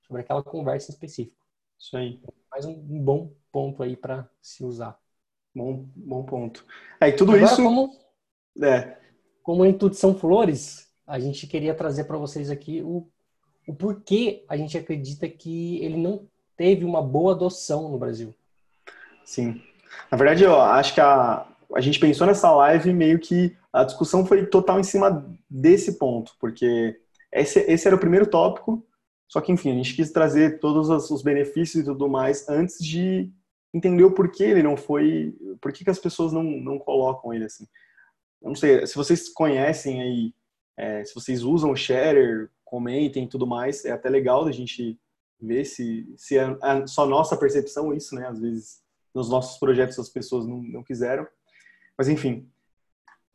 sobre 0.07 0.21
aquela 0.21 0.43
conversa 0.43 0.91
específica. 0.91 1.35
Isso 1.79 1.95
aí. 1.97 2.19
Mais 2.51 2.65
um, 2.65 2.71
um 2.71 3.03
bom 3.03 3.31
ponto 3.51 3.83
aí 3.83 3.95
para 3.95 4.27
se 4.41 4.63
usar. 4.63 4.97
Bom, 5.53 5.85
bom 5.95 6.23
ponto. 6.23 6.65
É, 6.99 7.09
e 7.09 7.13
tudo 7.13 7.31
Agora, 7.31 7.45
isso. 7.45 7.63
Como, 7.63 7.97
é. 8.61 8.97
como 9.41 9.73
tudo 9.73 9.95
são 9.95 10.15
flores, 10.15 10.91
a 11.07 11.19
gente 11.19 11.47
queria 11.47 11.73
trazer 11.73 12.05
para 12.05 12.17
vocês 12.17 12.49
aqui 12.49 12.81
o, 12.81 13.07
o 13.67 13.73
porquê 13.73 14.45
a 14.49 14.57
gente 14.57 14.77
acredita 14.77 15.27
que 15.27 15.83
ele 15.83 15.97
não 15.97 16.27
teve 16.57 16.85
uma 16.85 17.01
boa 17.01 17.33
adoção 17.33 17.89
no 17.89 17.97
Brasil. 17.97 18.33
Sim. 19.23 19.61
Na 20.11 20.17
verdade, 20.17 20.43
eu 20.43 20.59
acho 20.59 20.93
que 20.93 21.01
a, 21.01 21.47
a 21.73 21.81
gente 21.81 21.99
pensou 21.99 22.27
nessa 22.27 22.51
live 22.51 22.93
meio 22.93 23.19
que 23.19 23.55
a 23.71 23.83
discussão 23.83 24.25
foi 24.25 24.45
total 24.45 24.79
em 24.79 24.83
cima 24.83 25.25
desse 25.49 25.97
ponto, 25.97 26.33
porque 26.39 26.99
esse, 27.31 27.59
esse 27.59 27.87
era 27.87 27.95
o 27.95 27.99
primeiro 27.99 28.25
tópico, 28.25 28.85
só 29.27 29.41
que, 29.41 29.51
enfim, 29.51 29.71
a 29.71 29.75
gente 29.75 29.95
quis 29.95 30.11
trazer 30.11 30.59
todos 30.59 30.89
os 31.11 31.21
benefícios 31.21 31.83
e 31.83 31.85
tudo 31.85 32.07
mais 32.07 32.47
antes 32.47 32.83
de 32.83 33.31
entender 33.73 34.03
o 34.03 34.11
porquê 34.11 34.43
ele 34.43 34.63
não 34.63 34.77
foi, 34.77 35.35
por 35.61 35.73
que, 35.73 35.89
as 35.89 35.99
pessoas 35.99 36.31
não, 36.31 36.43
não 36.43 36.79
colocam 36.79 37.33
ele 37.33 37.45
assim. 37.45 37.67
Eu 38.41 38.49
não 38.49 38.55
sei, 38.55 38.85
se 38.85 38.95
vocês 38.95 39.27
conhecem 39.29 40.01
aí, 40.01 40.33
é, 40.77 41.03
se 41.03 41.13
vocês 41.13 41.43
usam 41.43 41.71
o 41.71 41.75
Share, 41.75 42.49
comentem 42.63 43.25
e 43.25 43.29
tudo 43.29 43.45
mais, 43.45 43.83
é 43.83 43.91
até 43.91 44.09
legal 44.09 44.45
da 44.45 44.51
gente 44.51 44.97
ver 45.41 45.65
se, 45.65 46.07
se 46.15 46.37
é, 46.37 46.43
é 46.43 46.87
só 46.87 47.05
nossa 47.05 47.35
percepção 47.35 47.93
isso, 47.93 48.15
né? 48.15 48.27
Às 48.27 48.39
vezes 48.39 48.81
nos 49.13 49.29
nossos 49.29 49.57
projetos 49.57 49.97
as 49.97 50.09
pessoas 50.09 50.45
não, 50.45 50.61
não 50.61 50.83
quiseram. 50.83 51.27
Mas 51.97 52.09
enfim. 52.09 52.49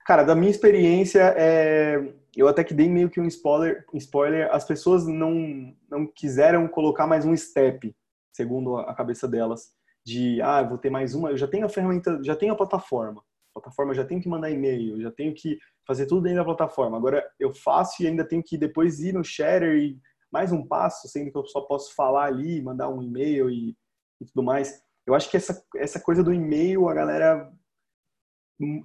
Cara, 0.07 0.23
da 0.23 0.35
minha 0.35 0.51
experiência, 0.51 1.35
é, 1.37 2.15
eu 2.37 2.49
até 2.49 2.63
que 2.63 2.75
dei 2.75 2.89
meio 2.89 3.11
que 3.11 3.21
um 3.21 3.27
spoiler, 3.27 3.85
spoiler, 3.95 4.49
as 4.55 4.65
pessoas 4.65 5.07
não, 5.07 5.75
não 5.91 6.07
quiseram 6.07 6.69
colocar 6.69 7.07
mais 7.07 7.25
um 7.25 7.37
step, 7.37 7.95
segundo 8.33 8.77
a 8.77 8.95
cabeça 8.95 9.27
delas, 9.27 9.73
de, 10.05 10.41
ah, 10.43 10.63
vou 10.63 10.79
ter 10.79 10.91
mais 10.91 11.15
uma, 11.15 11.31
eu 11.31 11.37
já 11.37 11.47
tenho 11.47 11.67
a 11.67 11.69
ferramenta, 11.69 12.21
já 12.23 12.37
tenho 12.37 12.53
a 12.53 12.57
plataforma, 12.57 13.21
a 13.21 13.61
plataforma 13.61 13.95
já 13.95 14.05
tenho 14.05 14.21
que 14.21 14.29
mandar 14.29 14.51
e-mail, 14.51 15.01
já 15.01 15.11
tenho 15.11 15.35
que 15.35 15.59
fazer 15.87 16.07
tudo 16.07 16.23
dentro 16.23 16.39
da 16.39 16.45
plataforma, 16.45 16.97
agora 16.97 17.29
eu 17.39 17.53
faço 17.53 18.03
e 18.03 18.07
ainda 18.07 18.25
tenho 18.25 18.43
que 18.43 18.57
depois 18.57 19.01
ir 19.01 19.13
no 19.13 19.25
Share 19.25 19.67
e 19.77 19.99
mais 20.33 20.53
um 20.53 20.65
passo, 20.65 21.09
sendo 21.09 21.31
que 21.31 21.37
eu 21.37 21.45
só 21.45 21.63
posso 21.63 21.95
falar 21.95 22.27
ali, 22.27 22.63
mandar 22.63 22.89
um 22.89 23.03
e-mail 23.03 23.51
e, 23.51 23.77
e 24.21 24.25
tudo 24.27 24.43
mais. 24.43 24.81
Eu 25.07 25.15
acho 25.15 25.29
que 25.29 25.37
essa, 25.37 25.65
essa 25.77 25.99
coisa 25.99 26.23
do 26.23 26.33
e-mail, 26.33 26.89
a 26.89 26.95
galera 26.95 27.53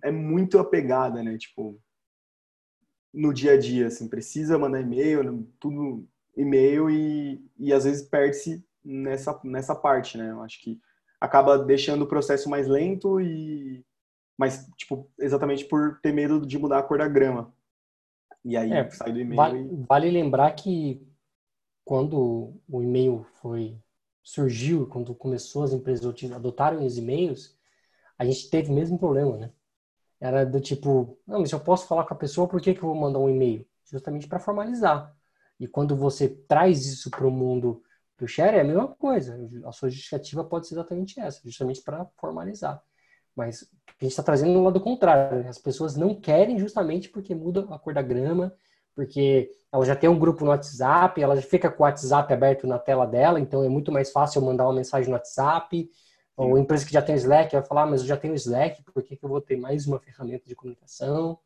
é 0.04 0.12
muito 0.12 0.58
apegada, 0.58 1.22
né? 1.22 1.38
Tipo, 1.38 1.80
no 3.16 3.34
dia 3.34 3.54
a 3.54 3.58
dia, 3.58 3.88
assim, 3.88 4.08
precisa 4.08 4.58
mandar 4.58 4.82
e-mail, 4.82 5.48
tudo 5.60 6.08
e-mail 6.36 6.90
e, 6.90 7.44
e 7.58 7.74
às 7.74 7.86
vezes 7.86 8.08
perde-se 8.08 8.64
nessa, 8.84 9.40
nessa 9.44 9.74
parte, 9.74 10.18
né? 10.18 10.32
Eu 10.32 10.42
acho 10.42 10.62
que 10.62 10.80
acaba 11.20 11.58
deixando 11.58 12.04
o 12.04 12.08
processo 12.08 12.50
mais 12.50 12.68
lento 12.68 13.20
e 13.20 13.84
mas 14.38 14.70
tipo 14.76 15.10
exatamente 15.18 15.64
por 15.64 16.00
ter 16.02 16.12
medo 16.12 16.46
de 16.46 16.60
mudar 16.60 16.80
a 16.80 16.84
cor 16.84 16.98
da 16.98 17.08
grama 17.08 17.54
e 18.44 18.58
aí 18.58 18.70
é, 18.70 18.90
sai 18.90 19.14
do 19.14 19.20
e-mail 19.20 19.38
vale, 19.38 19.60
e... 19.60 19.86
vale 19.88 20.12
lembrar 20.12 20.52
que 20.52 21.02
quando 21.86 22.54
o 22.68 22.84
e-mail 22.84 23.26
foi 23.42 23.80
surgiu, 24.26 24.88
quando 24.88 25.14
começou 25.14 25.64
as 25.64 25.72
empresas 25.72 26.04
adotaram 26.34 26.84
os 26.84 26.98
e-mails, 26.98 27.56
a 28.18 28.26
gente 28.26 28.50
teve 28.50 28.72
o 28.72 28.74
mesmo 28.74 28.98
problema, 28.98 29.38
né? 29.38 29.52
Era 30.20 30.46
do 30.46 30.60
tipo, 30.62 31.18
não, 31.28 31.40
mas 31.40 31.52
eu 31.52 31.60
posso 31.60 31.88
falar 31.88 32.06
com 32.06 32.14
a 32.14 32.18
pessoa, 32.18 32.48
por 32.48 32.62
que, 32.62 32.74
que 32.74 32.80
eu 32.80 32.90
vou 32.90 32.96
mandar 32.96 33.20
um 33.20 33.30
e-mail? 33.30 33.66
Justamente 33.86 34.28
para 34.28 34.40
formalizar. 34.40 35.14
E 35.60 35.68
quando 35.68 35.96
você 35.96 36.28
traz 36.30 36.86
isso 36.86 37.10
para 37.10 37.28
o 37.28 37.32
mundo 37.32 37.82
do 38.18 38.28
share, 38.28 38.58
é 38.58 38.62
a 38.62 38.64
mesma 38.64 38.88
coisa. 38.88 39.38
A 39.66 39.72
sua 39.72 39.90
justificativa 39.90 40.44
pode 40.44 40.68
ser 40.68 40.76
exatamente 40.76 41.20
essa, 41.20 41.42
justamente 41.44 41.82
para 41.82 42.06
formalizar. 42.18 42.82
Mas 43.36 43.64
a 43.88 44.04
gente 44.04 44.12
está 44.12 44.24
trazendo 44.24 44.54
no 44.54 44.64
lado 44.64 44.80
contrário. 44.80 45.44
Né? 45.44 45.50
As 45.50 45.58
pessoas 45.58 45.96
não 45.96 46.16
querem 46.16 46.58
justamente 46.58 47.10
porque 47.10 47.36
muda 47.36 47.68
a 47.70 47.78
cor 47.78 47.94
da 47.94 48.02
grama, 48.02 48.54
porque 48.96 49.52
ela 49.72 49.86
já 49.86 49.96
tem 49.96 50.10
um 50.10 50.18
grupo 50.18 50.46
no 50.46 50.52
WhatsApp, 50.52 51.22
ela 51.22 51.36
já 51.36 51.42
fica 51.42 51.70
com 51.70 51.84
o 51.84 51.86
WhatsApp 51.86 52.34
aberto 52.34 52.66
na 52.66 52.80
tela 52.80 53.06
dela, 53.06 53.40
então 53.40 53.64
é 53.64 53.68
muito 53.68 53.92
mais 53.92 54.12
fácil 54.12 54.40
eu 54.40 54.46
mandar 54.46 54.64
uma 54.66 54.74
mensagem 54.74 55.10
no 55.10 55.16
WhatsApp. 55.16 55.90
Ou 56.38 56.58
empresa 56.58 56.86
que 56.86 56.92
já 56.92 57.02
tem 57.02 57.16
Slack 57.16 57.56
vai 57.56 57.64
falar, 57.64 57.84
ah, 57.84 57.86
mas 57.86 58.02
eu 58.02 58.08
já 58.08 58.18
tenho 58.18 58.34
Slack, 58.36 58.84
por 58.84 59.02
que, 59.02 59.16
que 59.16 59.24
eu 59.24 59.30
vou 59.30 59.40
ter 59.40 59.56
mais 59.56 59.88
uma 59.88 60.00
ferramenta 60.00 60.46
de 60.46 60.56
comunicação? 60.56 61.40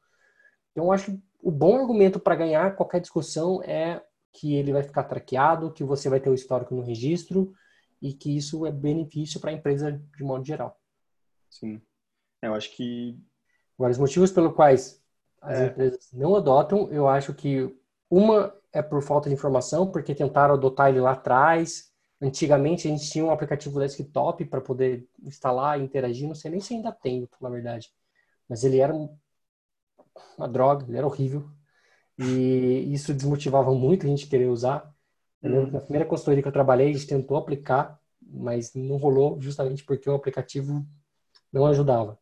Então, 0.72 0.86
eu 0.86 0.92
acho 0.92 1.12
que 1.12 1.24
o 1.42 1.52
bom 1.52 1.78
argumento 1.78 2.20
para 2.20 2.36
ganhar 2.36 2.76
qualquer 2.76 3.00
discussão 3.00 3.62
é 3.64 4.02
que 4.32 4.56
ele 4.56 4.74
vai 4.74 4.84
ficar 4.84 5.04
traqueado, 5.04 5.72
que 5.72 5.84
você 5.84 6.10
vai 6.10 6.20
ter 6.20 6.30
o 6.30 6.34
histórico 6.34 6.74
no 6.74 6.82
registro 6.82 7.54
e 8.02 8.14
que 8.14 8.36
isso 8.36 8.66
é 8.66 8.72
benefício 8.72 9.40
para 9.40 9.52
a 9.52 9.54
empresa 9.54 9.92
de 9.92 10.24
modo 10.24 10.46
geral. 10.46 10.80
Sim. 11.50 11.82
Eu 12.42 12.54
acho 12.54 12.76
que. 12.76 13.20
Agora, 13.78 13.92
os 13.92 13.98
motivos 13.98 14.32
pelos 14.32 14.54
quais 14.54 15.04
as 15.42 15.60
é. 15.60 15.66
empresas 15.68 16.10
não 16.12 16.36
adotam, 16.36 16.90
eu 16.92 17.08
acho 17.08 17.34
que 17.34 17.76
uma 18.10 18.54
é 18.72 18.82
por 18.82 19.02
falta 19.02 19.30
de 19.30 19.36
informação, 19.36 19.90
porque 19.92 20.16
tentaram 20.16 20.54
adotar 20.54 20.90
ele 20.90 21.00
lá 21.00 21.12
atrás. 21.12 21.92
Antigamente 22.22 22.88
a 22.88 22.92
gente 22.92 23.10
tinha 23.10 23.24
um 23.24 23.32
aplicativo 23.32 23.80
desktop 23.80 24.44
para 24.46 24.60
poder 24.60 25.08
instalar 25.24 25.80
e 25.80 25.84
interagir, 25.84 26.28
não 26.28 26.36
sei 26.36 26.52
nem 26.52 26.60
se 26.60 26.74
ainda 26.74 26.92
tem, 26.92 27.28
na 27.40 27.50
verdade. 27.50 27.90
Mas 28.48 28.64
ele 28.64 28.80
era 28.80 28.94
uma 30.38 30.48
droga, 30.48 30.86
ele 30.88 30.98
era 30.98 31.08
horrível. 31.08 31.50
E 32.18 32.94
isso 32.94 33.14
desmotivava 33.14 33.74
muito 33.74 34.06
a 34.06 34.10
gente 34.10 34.28
querer 34.28 34.48
usar. 34.48 34.94
Hum. 35.42 35.68
Na 35.72 35.80
primeira 35.80 36.06
consultoria 36.06 36.42
que 36.42 36.48
eu 36.48 36.54
trabalhei, 36.54 36.90
a 36.90 36.94
gente 36.94 37.08
tentou 37.08 37.38
aplicar, 37.38 37.98
mas 38.22 38.74
não 38.74 38.98
rolou 38.98 39.40
justamente 39.40 39.86
porque 39.86 40.10
o 40.10 40.16
aplicativo 40.16 40.86
não 41.54 41.66
ajudava. 41.66 42.20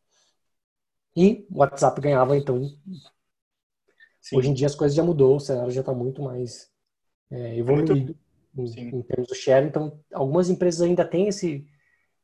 E 1.16 1.44
o 1.50 1.58
WhatsApp 1.58 2.00
ganhava, 2.00 2.36
então. 2.36 2.62
Sim. 4.20 4.36
Hoje 4.36 4.50
em 4.50 4.54
dia 4.54 4.68
as 4.68 4.76
coisas 4.76 4.94
já 4.94 5.02
mudou, 5.02 5.36
o 5.36 5.40
cenário 5.40 5.72
já 5.72 5.80
está 5.80 5.92
muito 5.92 6.22
mais 6.22 6.70
é, 7.30 7.56
evoluído 7.56 7.94
muito... 7.94 8.27
em, 8.58 8.96
em, 8.96 9.02
termos 9.02 9.28
do 9.28 9.34
share. 9.34 9.66
Então, 9.66 9.98
algumas 10.12 10.48
empresas 10.50 10.82
ainda 10.82 11.04
têm 11.04 11.28
esse, 11.28 11.66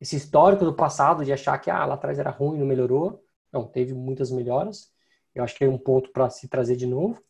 esse 0.01 0.17
histórico 0.17 0.65
do 0.65 0.75
passado 0.75 1.25
de 1.25 1.33
achar 1.33 1.59
que 1.59 1.71
ah, 1.71 1.85
lá 1.85 1.95
atrás 1.95 2.19
era 2.19 2.31
ruim, 2.31 2.59
não 2.59 2.67
melhorou. 2.67 3.25
Não, 3.53 3.67
teve 3.67 3.95
muitas 3.95 4.31
melhoras. 4.31 4.93
Eu 5.35 5.45
acho 5.45 5.57
que 5.57 5.65
é 5.65 5.69
um 5.69 5.79
ponto 5.79 6.11
para 6.13 6.31
se 6.31 6.49
trazer 6.49 6.77
de 6.77 6.87
novo. 6.87 7.23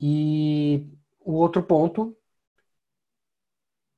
E 0.00 0.90
o 1.20 1.34
outro 1.34 1.62
ponto 1.62 2.16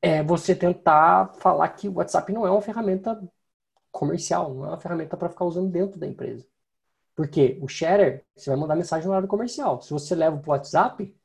é 0.02 0.22
você 0.22 0.54
tentar 0.54 1.34
falar 1.40 1.68
que 1.70 1.88
o 1.88 1.94
WhatsApp 1.94 2.32
não 2.32 2.46
é 2.46 2.50
uma 2.50 2.62
ferramenta 2.62 3.20
comercial, 3.90 4.54
não 4.54 4.64
é 4.66 4.68
uma 4.68 4.80
ferramenta 4.80 5.16
para 5.16 5.28
ficar 5.28 5.44
usando 5.44 5.70
dentro 5.70 5.98
da 5.98 6.06
empresa. 6.06 6.46
Porque 7.14 7.58
o 7.62 7.68
share, 7.68 8.22
você 8.36 8.50
vai 8.50 8.58
mandar 8.58 8.76
mensagem 8.76 9.06
no 9.06 9.12
horário 9.12 9.28
comercial. 9.28 9.80
Se 9.80 9.90
você 9.90 10.14
leva 10.14 10.36
para 10.36 10.48
o 10.48 10.52
WhatsApp, 10.52 11.16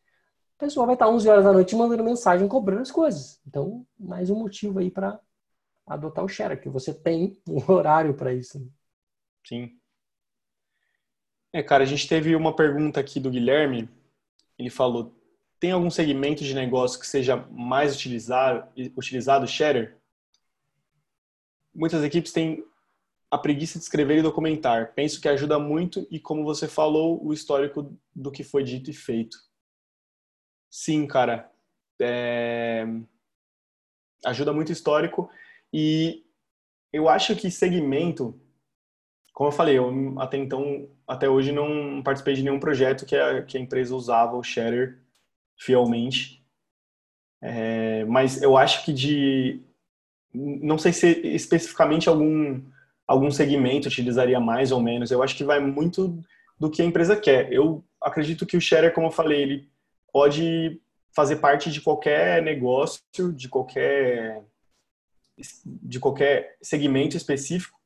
pessoa 0.61 0.85
vai 0.85 0.95
estar 0.95 1.09
11 1.09 1.27
horas 1.27 1.43
da 1.43 1.51
noite 1.51 1.75
mandando 1.75 2.03
mensagem, 2.03 2.47
cobrando 2.47 2.83
as 2.83 2.91
coisas. 2.91 3.41
Então, 3.47 3.85
mais 3.99 4.29
um 4.29 4.35
motivo 4.35 4.77
aí 4.79 4.91
para 4.91 5.19
adotar 5.87 6.23
o 6.23 6.29
share, 6.29 6.61
que 6.61 6.69
você 6.69 6.93
tem 6.93 7.37
um 7.49 7.59
horário 7.73 8.13
para 8.13 8.31
isso. 8.31 8.65
Sim. 9.43 9.77
É, 11.51 11.63
cara, 11.63 11.83
a 11.83 11.87
gente 11.87 12.07
teve 12.07 12.35
uma 12.35 12.55
pergunta 12.55 12.99
aqui 12.99 13.19
do 13.19 13.31
Guilherme. 13.31 13.89
Ele 14.57 14.69
falou: 14.69 15.13
tem 15.59 15.71
algum 15.71 15.89
segmento 15.89 16.43
de 16.43 16.53
negócio 16.53 16.99
que 16.99 17.07
seja 17.07 17.35
mais 17.51 17.95
utilizado, 17.95 18.69
utilizado 18.95 19.47
share? 19.47 19.99
muitas 21.73 22.03
equipes 22.03 22.31
têm 22.31 22.63
a 23.29 23.37
preguiça 23.37 23.79
de 23.79 23.85
escrever 23.85 24.17
e 24.17 24.21
documentar. 24.21 24.93
Penso 24.93 25.21
que 25.21 25.29
ajuda 25.29 25.57
muito 25.57 26.05
e, 26.11 26.19
como 26.19 26.43
você 26.43 26.67
falou, 26.67 27.25
o 27.25 27.31
histórico 27.31 27.97
do 28.13 28.29
que 28.29 28.43
foi 28.43 28.61
dito 28.63 28.89
e 28.89 28.93
feito. 28.93 29.37
Sim, 30.71 31.05
cara. 31.05 31.51
É... 32.01 32.87
Ajuda 34.25 34.53
muito 34.53 34.71
histórico 34.71 35.29
e 35.73 36.23
eu 36.93 37.09
acho 37.09 37.35
que 37.35 37.51
segmento, 37.51 38.39
como 39.33 39.49
eu 39.49 39.51
falei, 39.51 39.77
eu 39.77 40.19
até 40.19 40.37
então, 40.37 40.89
até 41.07 41.27
hoje 41.29 41.51
não 41.51 42.01
participei 42.03 42.35
de 42.35 42.43
nenhum 42.43 42.59
projeto 42.59 43.05
que 43.05 43.15
a, 43.15 43.43
que 43.43 43.57
a 43.57 43.61
empresa 43.61 43.95
usava 43.95 44.35
o 44.37 44.43
Shatter 44.43 44.99
fielmente. 45.57 46.43
É, 47.41 48.05
mas 48.05 48.41
eu 48.41 48.55
acho 48.55 48.85
que 48.85 48.93
de 48.93 49.61
não 50.33 50.77
sei 50.77 50.93
se 50.93 51.07
especificamente 51.27 52.07
algum 52.07 52.61
algum 53.07 53.31
segmento 53.31 53.87
utilizaria 53.87 54.39
mais 54.39 54.71
ou 54.71 54.79
menos. 54.81 55.11
Eu 55.11 55.21
acho 55.23 55.35
que 55.35 55.43
vai 55.43 55.59
muito 55.59 56.23
do 56.59 56.69
que 56.69 56.81
a 56.81 56.85
empresa 56.85 57.15
quer. 57.19 57.51
Eu 57.51 57.83
acredito 58.01 58.45
que 58.45 58.55
o 58.55 58.61
share, 58.61 58.93
como 58.93 59.07
eu 59.07 59.11
falei, 59.11 59.41
ele 59.41 59.70
pode 60.11 60.81
fazer 61.15 61.37
parte 61.37 61.71
de 61.71 61.81
qualquer 61.81 62.41
negócio, 62.41 63.01
de 63.33 63.49
qualquer 63.49 64.43
de 65.65 65.99
qualquer 65.99 66.55
segmento 66.61 67.17
específico, 67.17 67.79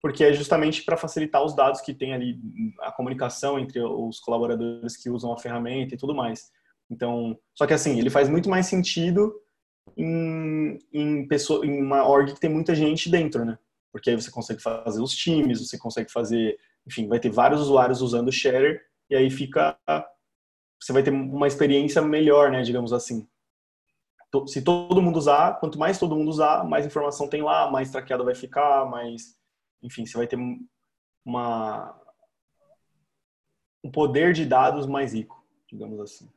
porque 0.00 0.24
é 0.24 0.32
justamente 0.32 0.82
para 0.82 0.96
facilitar 0.96 1.44
os 1.44 1.54
dados 1.54 1.80
que 1.80 1.94
tem 1.94 2.12
ali 2.12 2.40
a 2.80 2.90
comunicação 2.90 3.58
entre 3.58 3.80
os 3.80 4.18
colaboradores 4.18 4.96
que 4.96 5.08
usam 5.08 5.32
a 5.32 5.38
ferramenta 5.38 5.94
e 5.94 5.98
tudo 5.98 6.14
mais. 6.14 6.50
Então, 6.90 7.38
só 7.54 7.66
que 7.66 7.74
assim, 7.74 7.98
ele 7.98 8.10
faz 8.10 8.28
muito 8.28 8.48
mais 8.48 8.66
sentido 8.66 9.34
em, 9.96 10.78
em, 10.92 11.26
pessoa, 11.26 11.64
em 11.64 11.80
uma 11.80 12.06
org 12.06 12.32
que 12.32 12.40
tem 12.40 12.50
muita 12.50 12.74
gente 12.74 13.10
dentro, 13.10 13.44
né? 13.44 13.58
Porque 13.92 14.10
aí 14.10 14.16
você 14.16 14.30
consegue 14.30 14.60
fazer 14.60 15.00
os 15.00 15.14
times, 15.14 15.60
você 15.60 15.78
consegue 15.78 16.10
fazer, 16.10 16.58
enfim, 16.86 17.08
vai 17.08 17.18
ter 17.18 17.30
vários 17.30 17.60
usuários 17.60 18.00
usando 18.02 18.28
o 18.28 18.32
Share 18.32 18.80
e 19.08 19.16
aí 19.16 19.30
fica, 19.30 19.78
você 20.80 20.92
vai 20.92 21.02
ter 21.02 21.10
uma 21.10 21.46
experiência 21.46 22.02
melhor, 22.02 22.50
né, 22.50 22.62
digamos 22.62 22.92
assim. 22.92 23.26
Se 24.46 24.60
todo 24.62 25.00
mundo 25.00 25.18
usar, 25.18 25.58
quanto 25.60 25.78
mais 25.78 25.98
todo 25.98 26.14
mundo 26.14 26.28
usar, 26.28 26.64
mais 26.64 26.84
informação 26.84 27.28
tem 27.28 27.42
lá, 27.42 27.70
mais 27.70 27.90
traqueada 27.90 28.24
vai 28.24 28.34
ficar, 28.34 28.84
mais, 28.84 29.38
enfim, 29.82 30.04
você 30.04 30.16
vai 30.16 30.26
ter 30.26 30.38
uma 31.24 32.00
um 33.82 33.90
poder 33.90 34.32
de 34.32 34.44
dados 34.44 34.86
mais 34.86 35.14
rico, 35.14 35.44
digamos 35.68 36.00
assim. 36.00 36.28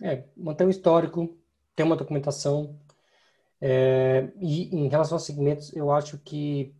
É, 0.00 0.24
manter 0.36 0.64
o 0.64 0.70
histórico, 0.70 1.36
ter 1.74 1.82
uma 1.82 1.96
documentação. 1.96 2.78
É, 3.60 4.32
e 4.40 4.74
em 4.74 4.88
relação 4.88 5.16
aos 5.16 5.24
segmentos, 5.24 5.74
eu 5.74 5.90
acho 5.90 6.18
que 6.18 6.74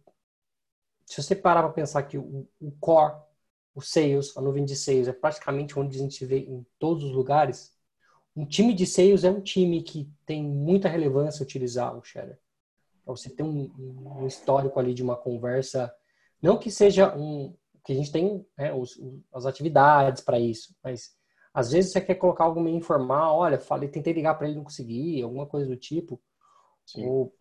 se 1.07 1.23
você 1.23 1.37
parar 1.37 1.63
para 1.63 1.73
pensar 1.73 2.03
que 2.05 2.17
o, 2.17 2.49
o, 2.61 2.73
core, 2.81 3.15
o 3.75 3.81
sales, 3.81 4.37
a 4.37 4.41
nuvem 4.41 4.65
de 4.65 4.77
sales 4.77 5.09
é 5.09 5.13
praticamente 5.13 5.79
onde 5.79 5.97
a 5.97 6.01
gente 6.01 6.25
vê 6.25 6.41
em 6.41 6.67
todos 6.79 7.05
os 7.05 7.13
lugares, 7.13 7.73
um 8.35 8.47
time 8.47 8.73
de 8.75 8.87
sales 8.87 9.25
é 9.25 9.31
um 9.31 9.41
time 9.41 9.83
que 9.83 10.11
tem 10.25 10.43
muita 10.43 10.89
relevância 10.89 11.43
utilizar 11.43 11.97
o 11.97 12.03
Share. 12.03 12.37
Para 13.05 13.15
você 13.15 13.29
ter 13.29 13.43
um, 13.43 13.71
um, 13.79 14.27
histórico 14.27 14.79
ali 14.79 14.95
de 14.95 15.03
uma 15.03 15.17
conversa, 15.17 15.93
não 16.41 16.59
que 16.59 16.71
seja 16.71 17.15
um 17.17 17.55
que 17.85 17.93
a 17.93 17.97
gente 17.97 18.13
tem 18.13 18.47
né, 18.57 18.73
os, 18.73 18.99
as 19.35 19.45
atividades 19.45 20.23
para 20.23 20.39
isso, 20.39 20.73
mas 20.85 21.17
às 21.53 21.73
vezes 21.73 21.91
você 21.91 22.01
quer 22.01 22.15
colocar 22.15 22.45
algo 22.45 22.61
meio 22.61 22.77
informal, 22.77 23.39
olha, 23.39 23.59
falei, 23.59 23.89
tentei 23.89 24.13
ligar 24.13 24.35
para 24.35 24.47
ele 24.47 24.57
não 24.57 24.65
consegui, 24.65 25.21
alguma 25.21 25.47
coisa 25.47 25.67
do 25.69 25.77
tipo. 25.77 26.23
Sim. 26.87 27.05
Ou 27.05 27.35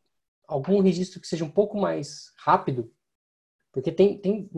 algum 0.48 0.82
registro 0.82 1.22
que 1.22 1.28
seja 1.28 1.46
um 1.46 1.50
pouco 1.50 1.78
mais 1.78 2.34
rápido, 2.38 2.92
porque 3.72 3.92
tem, 3.92 4.18
tem 4.18 4.50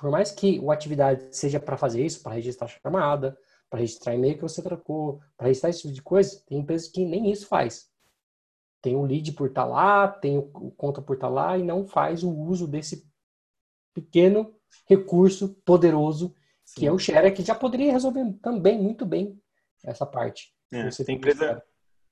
por 0.00 0.10
mais 0.10 0.30
que 0.30 0.66
a 0.66 0.72
atividade 0.72 1.28
seja 1.30 1.60
para 1.60 1.76
fazer 1.76 2.04
isso, 2.04 2.22
para 2.22 2.32
registrar 2.32 2.66
chamada, 2.68 3.38
para 3.68 3.80
registrar 3.80 4.14
e-mail 4.14 4.36
que 4.36 4.42
você 4.42 4.62
trocou, 4.62 5.20
para 5.36 5.48
registrar 5.48 5.68
esse 5.68 5.82
tipo 5.82 5.94
de 5.94 6.02
coisa, 6.02 6.42
tem 6.46 6.58
empresas 6.58 6.88
que 6.88 7.04
nem 7.04 7.30
isso 7.30 7.46
faz. 7.46 7.90
Tem 8.80 8.96
o 8.96 9.04
lead 9.04 9.32
por 9.32 9.48
estar 9.48 9.64
tá 9.64 9.68
lá, 9.68 10.08
tem 10.08 10.38
o 10.38 10.42
conta 10.72 11.02
por 11.02 11.16
estar 11.16 11.28
tá 11.28 11.32
lá 11.32 11.58
e 11.58 11.62
não 11.62 11.86
faz 11.86 12.24
o 12.24 12.30
uso 12.30 12.66
desse 12.66 13.06
pequeno 13.92 14.54
recurso 14.88 15.50
poderoso 15.64 16.34
que 16.74 16.86
é 16.86 16.92
o 16.92 16.98
Share, 16.98 17.32
que 17.32 17.42
já 17.42 17.54
poderia 17.54 17.92
resolver 17.92 18.24
também 18.40 18.80
muito 18.80 19.04
bem 19.04 19.38
essa 19.84 20.06
parte. 20.06 20.54
É, 20.72 20.88
você 20.88 21.04
tem 21.04 21.16
empresa, 21.16 21.62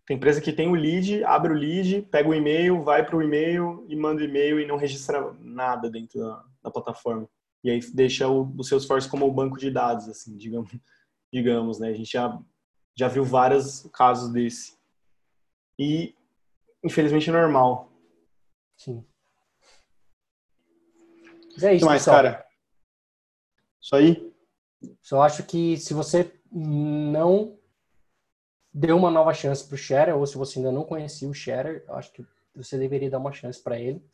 tem 0.05 0.16
empresa 0.16 0.40
que 0.40 0.53
tem 0.53 0.68
o 0.68 0.74
lead, 0.74 1.22
abre 1.24 1.53
o 1.53 1.57
lead, 1.57 2.03
pega 2.11 2.29
o 2.29 2.35
e-mail, 2.35 2.83
vai 2.83 3.07
para 3.07 3.16
o 3.16 3.22
e-mail 3.22 3.87
e 3.88 3.94
manda 3.94 4.20
o 4.20 4.24
e-mail 4.24 4.61
e 4.61 4.66
não 4.66 4.77
registra 4.77 5.33
nada 5.38 5.88
dentro 5.88 6.18
da, 6.18 6.44
da 6.64 6.70
plataforma. 6.70 7.29
E 7.62 7.71
aí 7.71 7.81
deixa 7.92 8.29
o, 8.29 8.55
o 8.57 8.62
Salesforce 8.62 9.09
como 9.09 9.27
o 9.27 9.33
banco 9.33 9.59
de 9.59 9.71
dados, 9.71 10.09
assim, 10.09 10.37
digamos, 10.37 10.71
digamos, 11.33 11.79
né? 11.79 11.88
A 11.88 11.94
gente 11.94 12.12
já, 12.12 12.38
já 12.97 13.09
viu 13.09 13.25
vários 13.25 13.88
casos 13.92 14.33
desse. 14.33 14.79
E, 15.79 16.14
infelizmente, 16.83 17.31
é 17.31 17.33
normal. 17.33 17.92
Sim. 18.77 19.05
Mas 21.55 21.64
é 21.64 21.75
isso, 21.75 21.87
mais, 21.87 22.03
pessoal. 22.03 22.16
cara? 22.16 22.47
Isso 23.81 23.97
aí? 23.97 24.33
Só 25.03 25.23
acho 25.23 25.44
que 25.44 25.77
se 25.77 25.92
você 25.92 26.33
não 26.53 27.59
deu 28.73 28.97
uma 28.97 29.11
nova 29.11 29.35
chance 29.35 29.66
para 29.66 29.75
o 29.75 29.79
Sharer, 29.79 30.16
ou 30.16 30.27
se 30.27 30.37
você 30.37 30.59
ainda 30.59 30.71
não 30.71 30.85
conhecia 30.85 31.29
o 31.29 31.35
Sharer, 31.35 31.85
acho 31.88 32.12
que 32.12 32.25
você 32.55 32.79
deveria 32.79 33.11
dar 33.11 33.18
uma 33.18 33.33
chance 33.33 33.61
para 33.61 33.79
ele. 33.79 34.05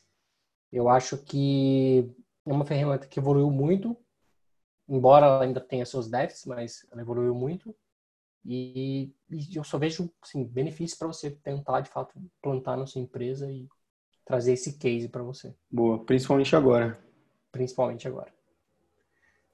Eu 0.72 0.88
acho 0.88 1.18
que 1.18 2.10
é 2.46 2.52
uma 2.52 2.64
ferramenta 2.64 3.06
que 3.06 3.18
evoluiu 3.18 3.50
muito, 3.50 3.96
embora 4.88 5.26
ela 5.26 5.44
ainda 5.44 5.60
tenha 5.60 5.86
seus 5.86 6.08
déficits, 6.08 6.46
mas 6.46 6.86
ela 6.90 7.02
evoluiu 7.02 7.34
muito. 7.34 7.74
E, 8.44 9.14
e 9.30 9.56
eu 9.56 9.64
só 9.64 9.78
vejo 9.78 10.10
assim, 10.22 10.44
benefícios 10.44 10.98
para 10.98 11.08
você 11.08 11.30
tentar, 11.30 11.80
de 11.80 11.88
fato, 11.88 12.14
plantar 12.42 12.76
na 12.76 12.86
sua 12.86 13.00
empresa 13.00 13.50
e 13.50 13.66
trazer 14.24 14.52
esse 14.52 14.74
case 14.74 15.08
para 15.08 15.22
você. 15.22 15.54
Boa, 15.70 16.04
principalmente 16.04 16.54
agora. 16.54 16.98
Principalmente 17.50 18.06
agora. 18.06 18.32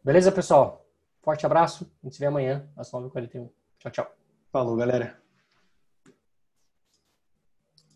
Beleza, 0.03 0.33
pessoal? 0.33 0.87
Forte 1.23 1.45
abraço. 1.47 1.91
A 2.03 2.07
gente 2.07 2.15
se 2.15 2.21
vê 2.21 2.27
amanhã 2.27 2.69
às 2.77 2.91
9h41. 2.91 3.49
Tchau, 3.79 3.93
tchau. 3.93 4.13
Falou, 4.51 4.77
galera. 4.77 5.20